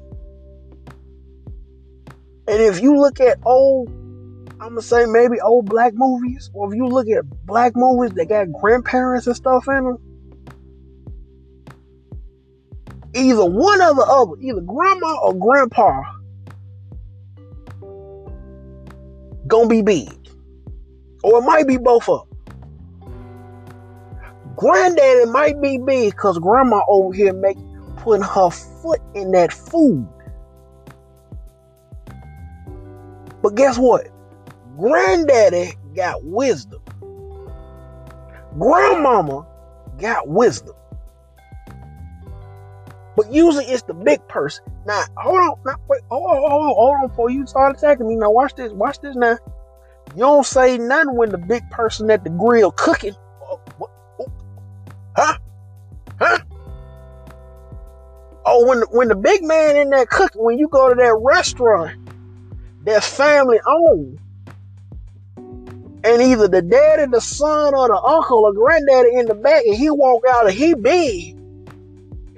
And 2.48 2.60
if 2.60 2.82
you 2.82 2.98
look 2.98 3.20
at 3.20 3.38
old, 3.44 3.88
I'm 4.60 4.70
gonna 4.70 4.82
say 4.82 5.06
maybe 5.06 5.40
old 5.40 5.66
black 5.66 5.92
movies, 5.94 6.50
or 6.54 6.72
if 6.72 6.76
you 6.76 6.88
look 6.88 7.06
at 7.06 7.24
black 7.46 7.76
movies 7.76 8.14
that 8.14 8.28
got 8.28 8.50
grandparents 8.60 9.28
and 9.28 9.36
stuff 9.36 9.68
in 9.68 9.84
them, 9.84 10.07
either 13.14 13.44
one 13.44 13.80
or 13.80 13.94
the 13.94 14.06
other, 14.08 14.32
either 14.40 14.60
grandma 14.60 15.16
or 15.22 15.34
grandpa, 15.34 16.02
gonna 19.46 19.68
be 19.68 19.82
big. 19.82 20.12
Or 21.22 21.38
it 21.38 21.42
might 21.42 21.66
be 21.66 21.78
both 21.78 22.08
of 22.08 22.20
them. 22.20 22.28
Granddaddy 24.56 25.26
might 25.30 25.60
be 25.62 25.78
big 25.78 26.12
because 26.12 26.38
grandma 26.38 26.80
over 26.88 27.14
here 27.14 27.32
make 27.32 27.56
putting 27.98 28.24
her 28.24 28.50
foot 28.50 29.00
in 29.14 29.30
that 29.32 29.52
food. 29.52 30.08
But 33.42 33.54
guess 33.54 33.78
what? 33.78 34.08
Granddaddy 34.76 35.74
got 35.94 36.24
wisdom. 36.24 36.80
Grandmama 38.58 39.46
got 39.98 40.28
wisdom. 40.28 40.74
But 43.18 43.32
usually 43.32 43.64
it's 43.64 43.82
the 43.82 43.94
big 43.94 44.24
person. 44.28 44.64
Now, 44.86 45.02
hold 45.16 45.40
on. 45.40 45.54
Now, 45.66 45.74
wait. 45.88 46.02
Hold 46.08 46.30
on, 46.30 46.36
hold 46.38 46.52
on, 46.52 46.74
hold 46.76 46.94
on 47.02 47.08
before 47.08 47.30
you 47.30 47.48
start 47.48 47.76
attacking 47.76 48.06
me. 48.06 48.14
Now, 48.14 48.30
watch 48.30 48.54
this. 48.54 48.70
Watch 48.70 49.00
this 49.00 49.16
now. 49.16 49.36
You 50.14 50.20
don't 50.20 50.46
say 50.46 50.78
nothing 50.78 51.16
when 51.16 51.30
the 51.30 51.38
big 51.38 51.68
person 51.68 52.12
at 52.12 52.22
the 52.22 52.30
grill 52.30 52.70
cooking. 52.70 53.16
Oh? 53.42 53.60
Oh. 54.20 54.26
Huh? 55.16 55.38
Huh? 56.20 56.38
Oh, 58.46 58.68
when 58.68 58.80
the, 58.80 58.86
when 58.92 59.08
the 59.08 59.16
big 59.16 59.42
man 59.42 59.76
in 59.76 59.90
there 59.90 60.06
cooking, 60.06 60.44
when 60.44 60.56
you 60.56 60.68
go 60.68 60.88
to 60.88 60.94
that 60.94 61.18
restaurant 61.20 61.98
that's 62.84 63.08
family 63.08 63.58
owned. 63.66 64.20
And 66.04 66.22
either 66.22 66.46
the 66.46 66.62
daddy, 66.62 67.10
the 67.10 67.20
son, 67.20 67.74
or 67.74 67.88
the 67.88 68.00
uncle 68.00 68.44
or 68.44 68.52
granddaddy 68.52 69.16
in 69.16 69.26
the 69.26 69.34
back, 69.34 69.64
and 69.66 69.74
he 69.74 69.90
walk 69.90 70.22
out 70.30 70.46
and 70.46 70.54
he 70.54 70.74
big. 70.74 71.37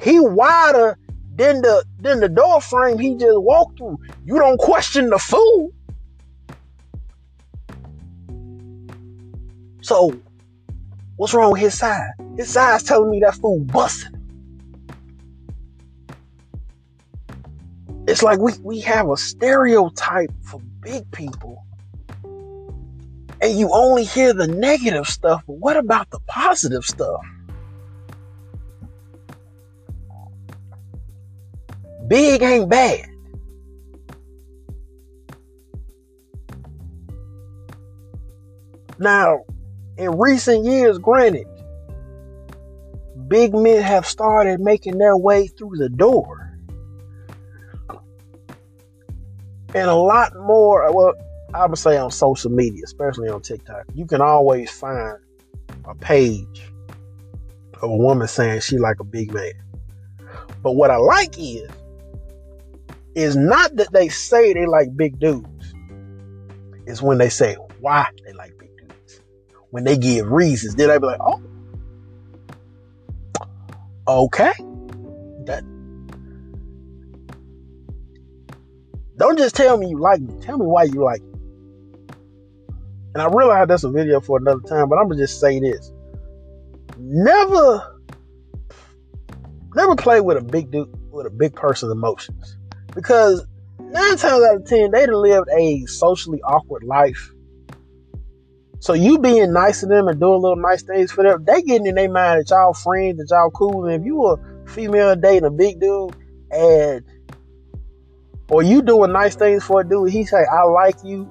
He 0.01 0.19
wider 0.19 0.99
than 1.35 1.63
the 1.63 1.85
than 1.99 2.21
the 2.21 2.29
door 2.29 2.61
frame 2.61 2.99
he 2.99 3.15
just 3.15 3.41
walked 3.41 3.79
through. 3.79 3.99
You 4.25 4.39
don't 4.39 4.59
question 4.59 5.11
the 5.11 5.19
fool. 5.19 5.73
So, 9.83 10.13
what's 11.17 11.35
wrong 11.35 11.53
with 11.53 11.61
his 11.61 11.79
side? 11.79 12.11
His 12.37 12.51
side's 12.51 12.85
telling 12.85 13.11
me 13.11 13.21
that 13.21 13.35
fool 13.35 13.61
busting. 13.61 14.17
It's 18.07 18.23
like 18.23 18.39
we, 18.39 18.53
we 18.63 18.81
have 18.81 19.09
a 19.09 19.17
stereotype 19.17 20.31
for 20.43 20.61
big 20.81 21.11
people. 21.13 21.65
And 23.43 23.59
you 23.59 23.71
only 23.73 24.05
hear 24.05 24.33
the 24.33 24.47
negative 24.47 25.07
stuff, 25.07 25.43
but 25.47 25.55
what 25.55 25.77
about 25.77 26.11
the 26.11 26.21
positive 26.27 26.85
stuff? 26.85 27.21
Big 32.11 32.43
ain't 32.43 32.69
bad. 32.69 33.07
Now, 38.99 39.45
in 39.97 40.19
recent 40.19 40.67
years, 40.67 40.99
granted, 40.99 41.47
big 43.29 43.55
men 43.55 43.81
have 43.81 44.05
started 44.05 44.61
making 44.61 44.99
their 44.99 45.17
way 45.17 45.47
through 45.47 45.77
the 45.79 45.89
door. 45.89 46.41
and 49.75 49.89
a 49.89 49.95
lot 49.95 50.35
more. 50.37 50.93
Well, 50.93 51.15
I 51.55 51.67
would 51.67 51.79
say 51.79 51.97
on 51.97 52.11
social 52.11 52.51
media, 52.51 52.83
especially 52.85 53.29
on 53.29 53.43
TikTok, 53.43 53.85
you 53.95 54.07
can 54.07 54.21
always 54.21 54.71
find 54.71 55.19
a 55.85 55.95
page 55.95 56.73
of 57.75 57.91
a 57.91 57.97
woman 57.97 58.29
saying 58.29 58.61
she 58.61 58.79
like 58.79 59.01
a 59.01 59.05
big 59.05 59.33
man. 59.33 59.53
But 60.63 60.73
what 60.73 60.91
I 60.91 60.97
like 60.97 61.39
is, 61.39 61.71
is 63.21 63.37
not 63.37 63.77
that 63.77 63.93
they 63.93 64.09
say 64.09 64.53
they 64.53 64.67
like 64.67 64.97
big 64.97 65.19
dudes. 65.19 65.75
It's 66.87 67.03
when 67.03 67.19
they 67.19 67.29
say 67.29 67.55
why 67.81 68.09
they 68.25 68.33
like 68.33 68.59
big 68.59 68.71
dudes. 68.77 69.21
When 69.71 69.85
they 69.85 69.97
give 69.97 70.31
reasons, 70.31 70.75
then 70.75 70.89
they 70.89 70.99
be 70.99 71.07
like, 71.07 71.21
oh, 71.21 71.41
okay, 74.09 74.53
that 75.47 75.65
Don't 79.21 79.37
just 79.37 79.55
tell 79.55 79.77
me 79.77 79.91
you 79.91 79.99
like 79.99 80.23
me. 80.23 80.35
Tell 80.41 80.57
me 80.57 80.65
why 80.65 80.85
you 80.85 81.05
like 81.05 81.21
me. 81.21 81.29
And 83.13 83.23
I 83.23 83.27
realize 83.27 83.69
that's 83.69 83.85
a 83.85 83.91
video 83.91 84.19
for 84.19 84.39
another 84.39 84.63
time, 84.63 84.89
but 84.89 84.97
I'm 84.97 85.09
gonna 85.09 85.21
just 85.21 85.39
say 85.39 85.61
this. 85.61 85.93
Never 86.97 88.01
never 89.75 89.95
play 89.95 90.23
with 90.23 90.39
a 90.39 90.41
big 90.41 90.71
dude 90.71 90.89
with 91.11 91.27
a 91.27 91.31
big 91.31 91.55
person's 91.55 91.93
emotions. 91.93 92.57
Because 92.95 93.47
nine 93.79 94.17
times 94.17 94.45
out 94.45 94.57
of 94.57 94.67
ten, 94.67 94.91
they 94.91 95.01
have 95.01 95.11
lived 95.11 95.49
a 95.57 95.87
socially 95.87 96.41
awkward 96.43 96.85
life. 96.85 97.33
So 98.81 98.95
you 98.95 99.19
being 99.19 99.53
nice 99.53 99.81
to 99.81 99.87
them 99.87 100.09
and 100.09 100.19
doing 100.19 100.41
little 100.41 100.57
nice 100.57 100.83
things 100.83 101.13
for 101.13 101.23
them, 101.23 101.45
they 101.45 101.63
getting 101.63 101.87
in 101.87 101.97
their 101.97 102.11
mind 102.11 102.41
that 102.41 102.51
y'all 102.51 102.73
friends, 102.73 103.19
that 103.19 103.29
y'all 103.31 103.51
cool. 103.51 103.85
And 103.85 104.01
if 104.01 104.07
you 104.07 104.25
a 104.27 104.39
female 104.67 105.15
dating 105.17 105.45
a 105.45 105.51
big 105.51 105.81
dude 105.81 106.17
and 106.51 107.05
or 108.49 108.63
you 108.63 108.83
doing 108.83 109.13
nice 109.13 109.37
things 109.37 109.63
for 109.63 109.83
a 109.83 109.89
dude, 109.89 110.11
he 110.11 110.25
say, 110.25 110.39
I 110.51 110.65
like 110.65 110.97
you. 111.05 111.31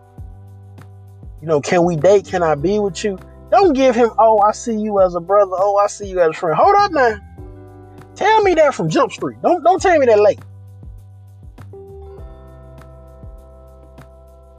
You 1.42 1.48
know, 1.48 1.60
can 1.60 1.86
we 1.86 1.96
date? 1.96 2.26
Can 2.26 2.44
I 2.44 2.56
be 2.56 2.80
with 2.80 3.04
you? 3.04 3.18
Don't 3.52 3.74
give 3.74 3.96
him, 3.96 4.12
oh, 4.20 4.40
I 4.40 4.52
see 4.52 4.78
you 4.78 5.02
as 5.02 5.16
a 5.16 5.20
brother. 5.20 5.52
Oh, 5.54 5.78
I 5.78 5.88
see 5.88 6.08
you 6.08 6.20
as 6.22 6.30
a 6.30 6.34
friend. 6.34 6.56
Hold 6.56 6.76
up 6.78 6.92
now. 6.92 7.18
Tell 8.16 8.44
me 8.44 8.54
that 8.56 8.76
from 8.76 8.90
Jump 8.90 9.12
Street. 9.12 9.42
Don't 9.42 9.64
don't 9.64 9.82
tell 9.82 9.98
me 9.98 10.06
that 10.06 10.20
late. 10.20 10.40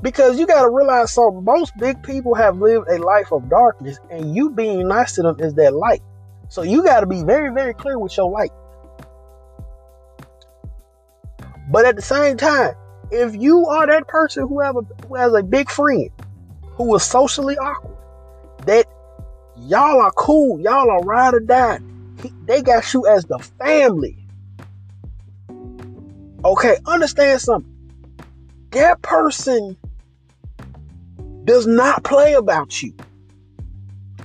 Because 0.03 0.39
you 0.39 0.47
gotta 0.47 0.71
realize 0.71 1.13
something. 1.13 1.45
Most 1.45 1.77
big 1.79 2.03
people 2.03 2.35
have 2.35 2.59
lived 2.59 2.89
a 2.89 2.99
life 2.99 3.33
of 3.33 3.49
darkness, 3.51 3.99
and 4.11 4.35
you 4.35 4.51
being 4.51 4.89
nice 4.89 5.15
to 5.17 5.23
them 5.23 5.37
is 5.41 5.55
that 5.55 5.75
light. 5.75 6.03
So 6.49 6.63
you 6.63 6.83
gotta 6.83 7.07
be 7.07 7.23
very, 7.23 7.53
very 7.53 7.75
clear 7.75 7.99
with 7.99 8.17
your 8.17 8.31
light. 8.31 8.51
But 11.71 11.85
at 11.85 11.97
the 11.97 12.03
same 12.03 12.37
time, 12.37 12.75
if 13.11 13.35
you 13.37 13.67
are 13.67 13.87
that 13.87 14.09
person 14.09 14.49
who 14.49 14.61
have 14.61 14.77
a 14.77 14.81
who 15.07 15.15
has 15.17 15.33
a 15.35 15.43
big 15.43 15.71
friend 15.71 16.11
who 16.63 16.95
is 16.95 17.03
socially 17.03 17.57
awkward, 17.59 17.97
that 18.67 18.87
y'all 19.57 20.01
are 20.01 20.13
cool, 20.13 20.61
y'all 20.61 20.91
are 20.91 21.03
ride 21.03 21.35
or 21.35 21.41
die, 21.41 21.79
he, 22.23 22.33
they 22.47 22.63
got 22.63 22.93
you 22.95 23.07
as 23.07 23.25
the 23.27 23.39
family. 23.39 24.17
Okay, 26.45 26.79
understand 26.87 27.41
something. 27.41 27.71
That 28.71 29.03
person 29.03 29.77
does 31.51 31.67
not 31.67 32.05
play 32.05 32.35
about 32.35 32.81
you. 32.81 32.95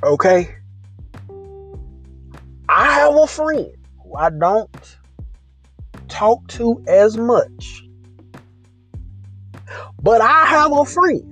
Okay? 0.04 0.56
I 2.70 2.94
have 2.94 3.16
a 3.16 3.26
friend 3.26 3.76
who 4.04 4.16
I 4.16 4.30
don't 4.30 4.98
talk 6.08 6.48
to 6.50 6.84
as 6.88 7.18
much. 7.18 7.82
But 10.04 10.22
I 10.22 10.46
have 10.46 10.72
a 10.72 10.86
friend 10.86 11.32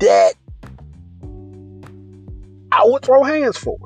that 0.00 0.34
I 2.72 2.82
would 2.84 3.04
throw 3.04 3.22
hands 3.22 3.56
for. 3.56 3.78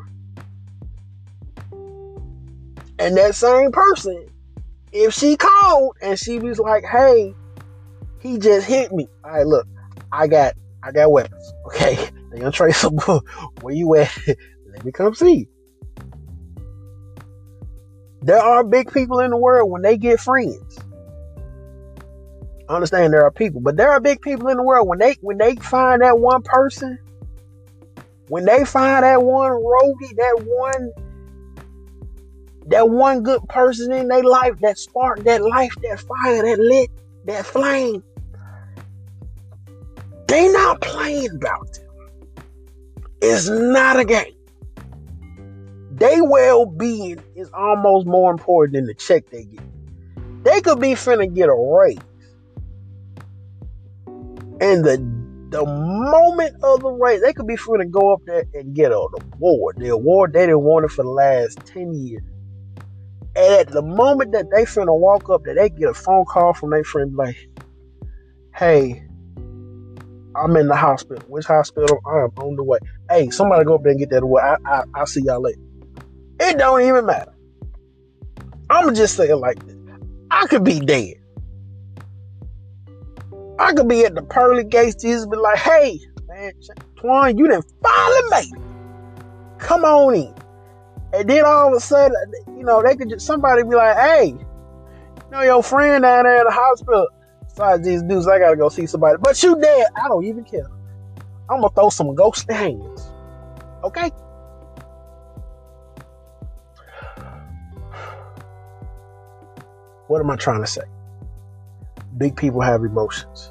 And 2.98 3.14
that 3.18 3.34
same 3.34 3.72
person, 3.72 4.26
if 4.90 5.12
she 5.12 5.36
called 5.36 5.98
and 6.00 6.18
she 6.18 6.38
was 6.38 6.58
like, 6.58 6.86
hey, 6.86 7.34
he 8.28 8.38
just 8.38 8.66
hit 8.66 8.92
me. 8.92 9.06
All 9.24 9.30
right, 9.30 9.46
look, 9.46 9.66
I 10.12 10.26
got 10.26 10.54
I 10.82 10.92
got 10.92 11.10
weapons. 11.10 11.52
Okay. 11.66 12.08
They 12.30 12.42
untraceable. 12.42 13.24
Where 13.62 13.74
you 13.74 13.94
at? 13.94 14.14
Let 14.26 14.84
me 14.84 14.92
come 14.92 15.14
see. 15.14 15.48
There 18.20 18.38
are 18.38 18.62
big 18.62 18.92
people 18.92 19.20
in 19.20 19.30
the 19.30 19.36
world 19.38 19.70
when 19.70 19.80
they 19.80 19.96
get 19.96 20.20
friends. 20.20 20.78
I 22.68 22.74
understand 22.74 23.14
there 23.14 23.24
are 23.24 23.30
people, 23.30 23.62
but 23.62 23.78
there 23.78 23.90
are 23.90 23.98
big 23.98 24.20
people 24.20 24.48
in 24.48 24.58
the 24.58 24.62
world 24.62 24.86
when 24.86 24.98
they 24.98 25.16
when 25.22 25.38
they 25.38 25.56
find 25.56 26.02
that 26.02 26.18
one 26.18 26.42
person, 26.42 26.98
when 28.28 28.44
they 28.44 28.66
find 28.66 29.04
that 29.04 29.22
one 29.22 29.52
roadie, 29.52 30.14
that 30.16 30.42
one 30.44 30.92
that 32.66 32.90
one 32.90 33.22
good 33.22 33.40
person 33.48 33.90
in 33.90 34.08
their 34.08 34.22
life, 34.22 34.58
that 34.60 34.76
spark, 34.76 35.24
that 35.24 35.40
life, 35.40 35.74
that 35.82 35.98
fire, 36.00 36.42
that 36.42 36.58
lit, 36.58 36.90
that 37.24 37.46
flame. 37.46 38.02
They 40.28 40.46
not 40.52 40.80
playing 40.82 41.36
about. 41.36 41.78
It's 43.20 43.48
not 43.48 43.98
a 43.98 44.04
game. 44.04 44.34
Their 45.92 46.22
well 46.22 46.66
being 46.66 47.20
is 47.34 47.50
almost 47.52 48.06
more 48.06 48.30
important 48.30 48.74
than 48.74 48.86
the 48.86 48.94
check 48.94 49.28
they 49.30 49.44
get. 49.44 49.64
They 50.44 50.60
could 50.60 50.80
be 50.80 50.92
finna 50.92 51.34
get 51.34 51.48
a 51.48 51.54
raise. 51.54 51.98
And 54.60 54.84
the 54.84 55.18
the 55.50 55.64
moment 55.64 56.56
of 56.62 56.80
the 56.80 56.90
race, 56.90 57.22
they 57.22 57.32
could 57.32 57.46
be 57.46 57.56
finna 57.56 57.90
go 57.90 58.12
up 58.12 58.20
there 58.26 58.44
and 58.52 58.74
get 58.74 58.92
an 58.92 59.08
award. 59.32 59.76
The 59.78 59.88
award 59.88 60.34
they 60.34 60.40
didn't 60.40 60.60
want 60.60 60.84
it 60.84 60.90
for 60.90 61.04
the 61.04 61.10
last 61.10 61.58
10 61.64 61.94
years. 61.94 62.22
And 63.34 63.54
at 63.54 63.68
the 63.68 63.82
moment 63.82 64.32
that 64.32 64.50
they 64.54 64.64
finna 64.64 64.96
walk 64.96 65.30
up 65.30 65.44
there, 65.44 65.54
they 65.54 65.70
get 65.70 65.88
a 65.88 65.94
phone 65.94 66.26
call 66.26 66.52
from 66.52 66.70
their 66.70 66.84
friend 66.84 67.16
like, 67.16 67.36
hey, 68.54 69.07
I'm 70.38 70.56
in 70.56 70.68
the 70.68 70.76
hospital. 70.76 71.22
Which 71.28 71.46
hospital? 71.46 71.98
I'm 72.06 72.30
on 72.44 72.56
the 72.56 72.64
way. 72.64 72.78
Hey, 73.10 73.30
somebody 73.30 73.64
go 73.64 73.74
up 73.74 73.82
there 73.82 73.90
and 73.92 74.00
get 74.00 74.10
that 74.10 74.22
award. 74.22 74.44
I, 74.44 74.56
I, 74.64 74.82
I'll 74.94 75.06
see 75.06 75.22
y'all 75.24 75.42
later. 75.42 75.60
It 76.40 76.58
don't 76.58 76.82
even 76.82 77.06
matter. 77.06 77.34
I'ma 78.70 78.92
just 78.92 79.16
say 79.16 79.28
it 79.28 79.36
like 79.36 79.64
this. 79.66 79.76
I 80.30 80.46
could 80.46 80.64
be 80.64 80.78
dead. 80.80 81.14
I 83.58 83.72
could 83.72 83.88
be 83.88 84.04
at 84.04 84.14
the 84.14 84.22
pearly 84.22 84.62
gates, 84.62 85.02
Jesus 85.02 85.26
be 85.26 85.36
like, 85.36 85.58
hey, 85.58 85.98
man, 86.28 86.52
Twan, 86.96 87.36
you 87.36 87.48
didn't 87.48 87.66
finally 87.82 88.20
made 88.30 88.56
it. 88.56 89.58
Come 89.58 89.84
on 89.84 90.14
in. 90.14 90.34
And 91.12 91.28
then 91.28 91.44
all 91.44 91.68
of 91.68 91.74
a 91.74 91.80
sudden, 91.80 92.14
you 92.56 92.64
know, 92.64 92.82
they 92.82 92.94
could 92.94 93.08
just 93.08 93.26
somebody 93.26 93.62
be 93.62 93.74
like, 93.74 93.96
hey, 93.96 94.26
you 94.28 94.46
know 95.32 95.42
your 95.42 95.62
friend 95.62 96.02
down 96.02 96.24
there 96.24 96.38
at 96.38 96.44
the 96.44 96.52
hospital. 96.52 97.08
Besides 97.58 97.84
these 97.84 98.02
dudes, 98.04 98.28
I 98.28 98.38
gotta 98.38 98.54
go 98.54 98.68
see 98.68 98.86
somebody. 98.86 99.18
But 99.20 99.42
you 99.42 99.60
dead. 99.60 99.88
I 99.96 100.06
don't 100.06 100.24
even 100.24 100.44
care. 100.44 100.68
I'm 101.50 101.60
gonna 101.60 101.70
throw 101.70 101.90
some 101.90 102.14
ghost 102.14 102.48
hands. 102.48 103.10
Okay? 103.82 104.10
What 110.06 110.20
am 110.20 110.30
I 110.30 110.36
trying 110.36 110.60
to 110.60 110.68
say? 110.68 110.82
Big 112.16 112.36
people 112.36 112.60
have 112.60 112.84
emotions. 112.84 113.50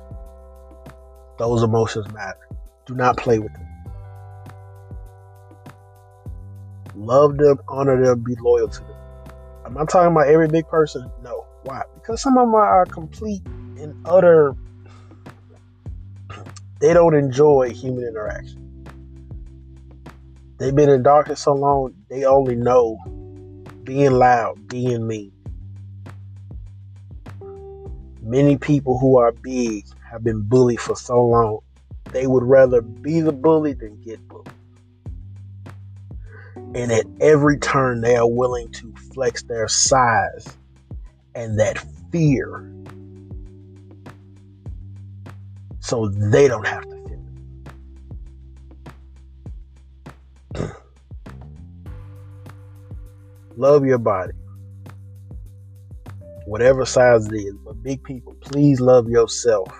Those 1.37 1.63
emotions 1.63 2.09
matter. 2.13 2.47
Do 2.85 2.95
not 2.95 3.17
play 3.17 3.39
with 3.39 3.51
them. 3.51 3.67
Love 6.95 7.35
them, 7.35 7.59
honor 7.67 8.01
them, 8.01 8.23
be 8.23 8.35
loyal 8.39 8.69
to 8.69 8.79
them. 8.79 8.95
Am 9.65 9.77
I 9.77 9.83
talking 9.83 10.13
about 10.13 10.29
every 10.29 10.47
big 10.47 10.65
person? 10.69 11.11
No. 11.21 11.45
Why? 11.63 11.81
Because 11.95 12.21
some 12.21 12.37
of 12.37 12.47
them 12.47 12.55
are 12.55 12.85
complete 12.85 13.43
and 13.79 13.95
utter. 14.05 14.55
They 16.79 16.93
don't 16.93 17.15
enjoy 17.15 17.71
human 17.71 18.03
interaction. 18.05 18.63
They've 20.57 20.75
been 20.75 20.89
in 20.89 21.03
darkness 21.03 21.41
so 21.41 21.53
long, 21.53 21.93
they 22.09 22.25
only 22.25 22.55
know 22.55 22.97
being 23.83 24.13
loud, 24.13 24.67
being 24.67 25.07
mean. 25.07 25.31
Many 28.21 28.57
people 28.57 28.99
who 28.99 29.17
are 29.17 29.31
big 29.31 29.85
have 30.11 30.23
been 30.23 30.41
bullied 30.41 30.79
for 30.79 30.95
so 30.95 31.25
long, 31.25 31.59
they 32.11 32.27
would 32.27 32.43
rather 32.43 32.81
be 32.81 33.21
the 33.21 33.31
bully 33.31 33.73
than 33.73 34.01
get 34.01 34.19
bullied. 34.27 34.51
And 36.75 36.91
at 36.91 37.05
every 37.21 37.57
turn, 37.57 38.01
they 38.01 38.15
are 38.17 38.29
willing 38.29 38.69
to 38.73 38.93
flex 39.13 39.43
their 39.43 39.67
size 39.67 40.57
and 41.33 41.59
that 41.59 41.77
fear 42.11 42.69
so 45.87 46.09
they 46.09 46.49
don't 46.49 46.67
have 46.67 46.83
to 46.83 46.89
feel 46.89 47.21
it. 50.55 50.75
Love 53.55 53.85
your 53.85 53.97
body, 53.97 54.33
whatever 56.45 56.85
size 56.85 57.27
it 57.27 57.35
is. 57.35 57.53
But 57.63 57.81
big 57.81 58.03
people, 58.03 58.35
please 58.41 58.81
love 58.81 59.07
yourself. 59.09 59.71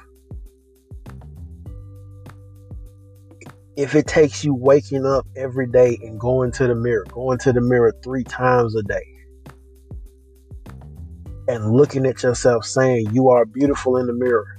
if 3.78 3.94
it 3.94 4.08
takes 4.08 4.44
you 4.44 4.56
waking 4.56 5.06
up 5.06 5.28
every 5.36 5.68
day 5.68 6.00
and 6.02 6.20
going 6.20 6.52
to 6.52 6.66
the 6.66 6.74
mirror, 6.74 7.06
going 7.12 7.38
to 7.38 7.54
the 7.54 7.62
mirror 7.62 7.94
three 8.04 8.24
times 8.24 8.76
a 8.76 8.82
day, 8.82 9.06
and 11.48 11.72
looking 11.72 12.08
at 12.08 12.24
yourself 12.24 12.66
saying 12.66 13.08
you 13.14 13.30
are 13.30 13.46
beautiful 13.46 13.98
in 13.98 14.08
the 14.08 14.14
mirror 14.14 14.57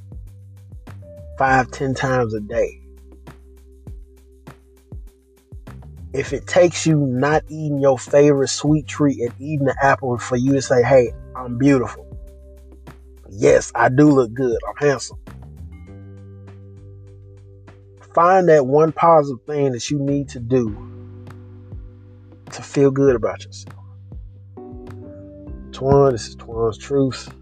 five, 1.39 1.71
ten 1.71 1.95
times 1.95 2.35
a 2.35 2.41
day. 2.41 2.81
If 6.13 6.33
it 6.33 6.47
takes 6.47 6.87
you 6.87 6.99
not 6.99 7.45
eating 7.49 7.79
your 7.79 7.99
favorite 7.99 8.49
sweet 8.49 8.87
treat 8.87 9.21
and 9.21 9.33
eating 9.39 9.67
the 9.67 9.77
apple 9.81 10.19
for 10.19 10.37
you 10.37 10.53
to 10.55 10.63
say, 10.63 10.83
hey, 10.83 11.13
I'm 11.37 11.59
beautiful. 11.59 12.05
Yes, 13.31 13.71
I 13.75 13.89
do 13.89 14.11
look 14.11 14.35
good. 14.35 14.59
I'm 14.69 14.89
handsome 14.89 15.19
find 18.19 18.49
that 18.49 18.67
one 18.67 18.91
positive 18.91 19.41
thing 19.47 19.71
that 19.71 19.91
you 19.91 19.97
need 19.97 20.29
to 20.29 20.41
do 20.41 20.77
to 22.51 22.63
feel 22.63 22.91
good 22.91 23.15
about 23.15 23.45
yourself. 23.45 23.77
Twan, 25.71 26.11
this 26.11 26.27
is 26.27 26.35
Twan's 26.35 26.79
Truth. 26.79 27.33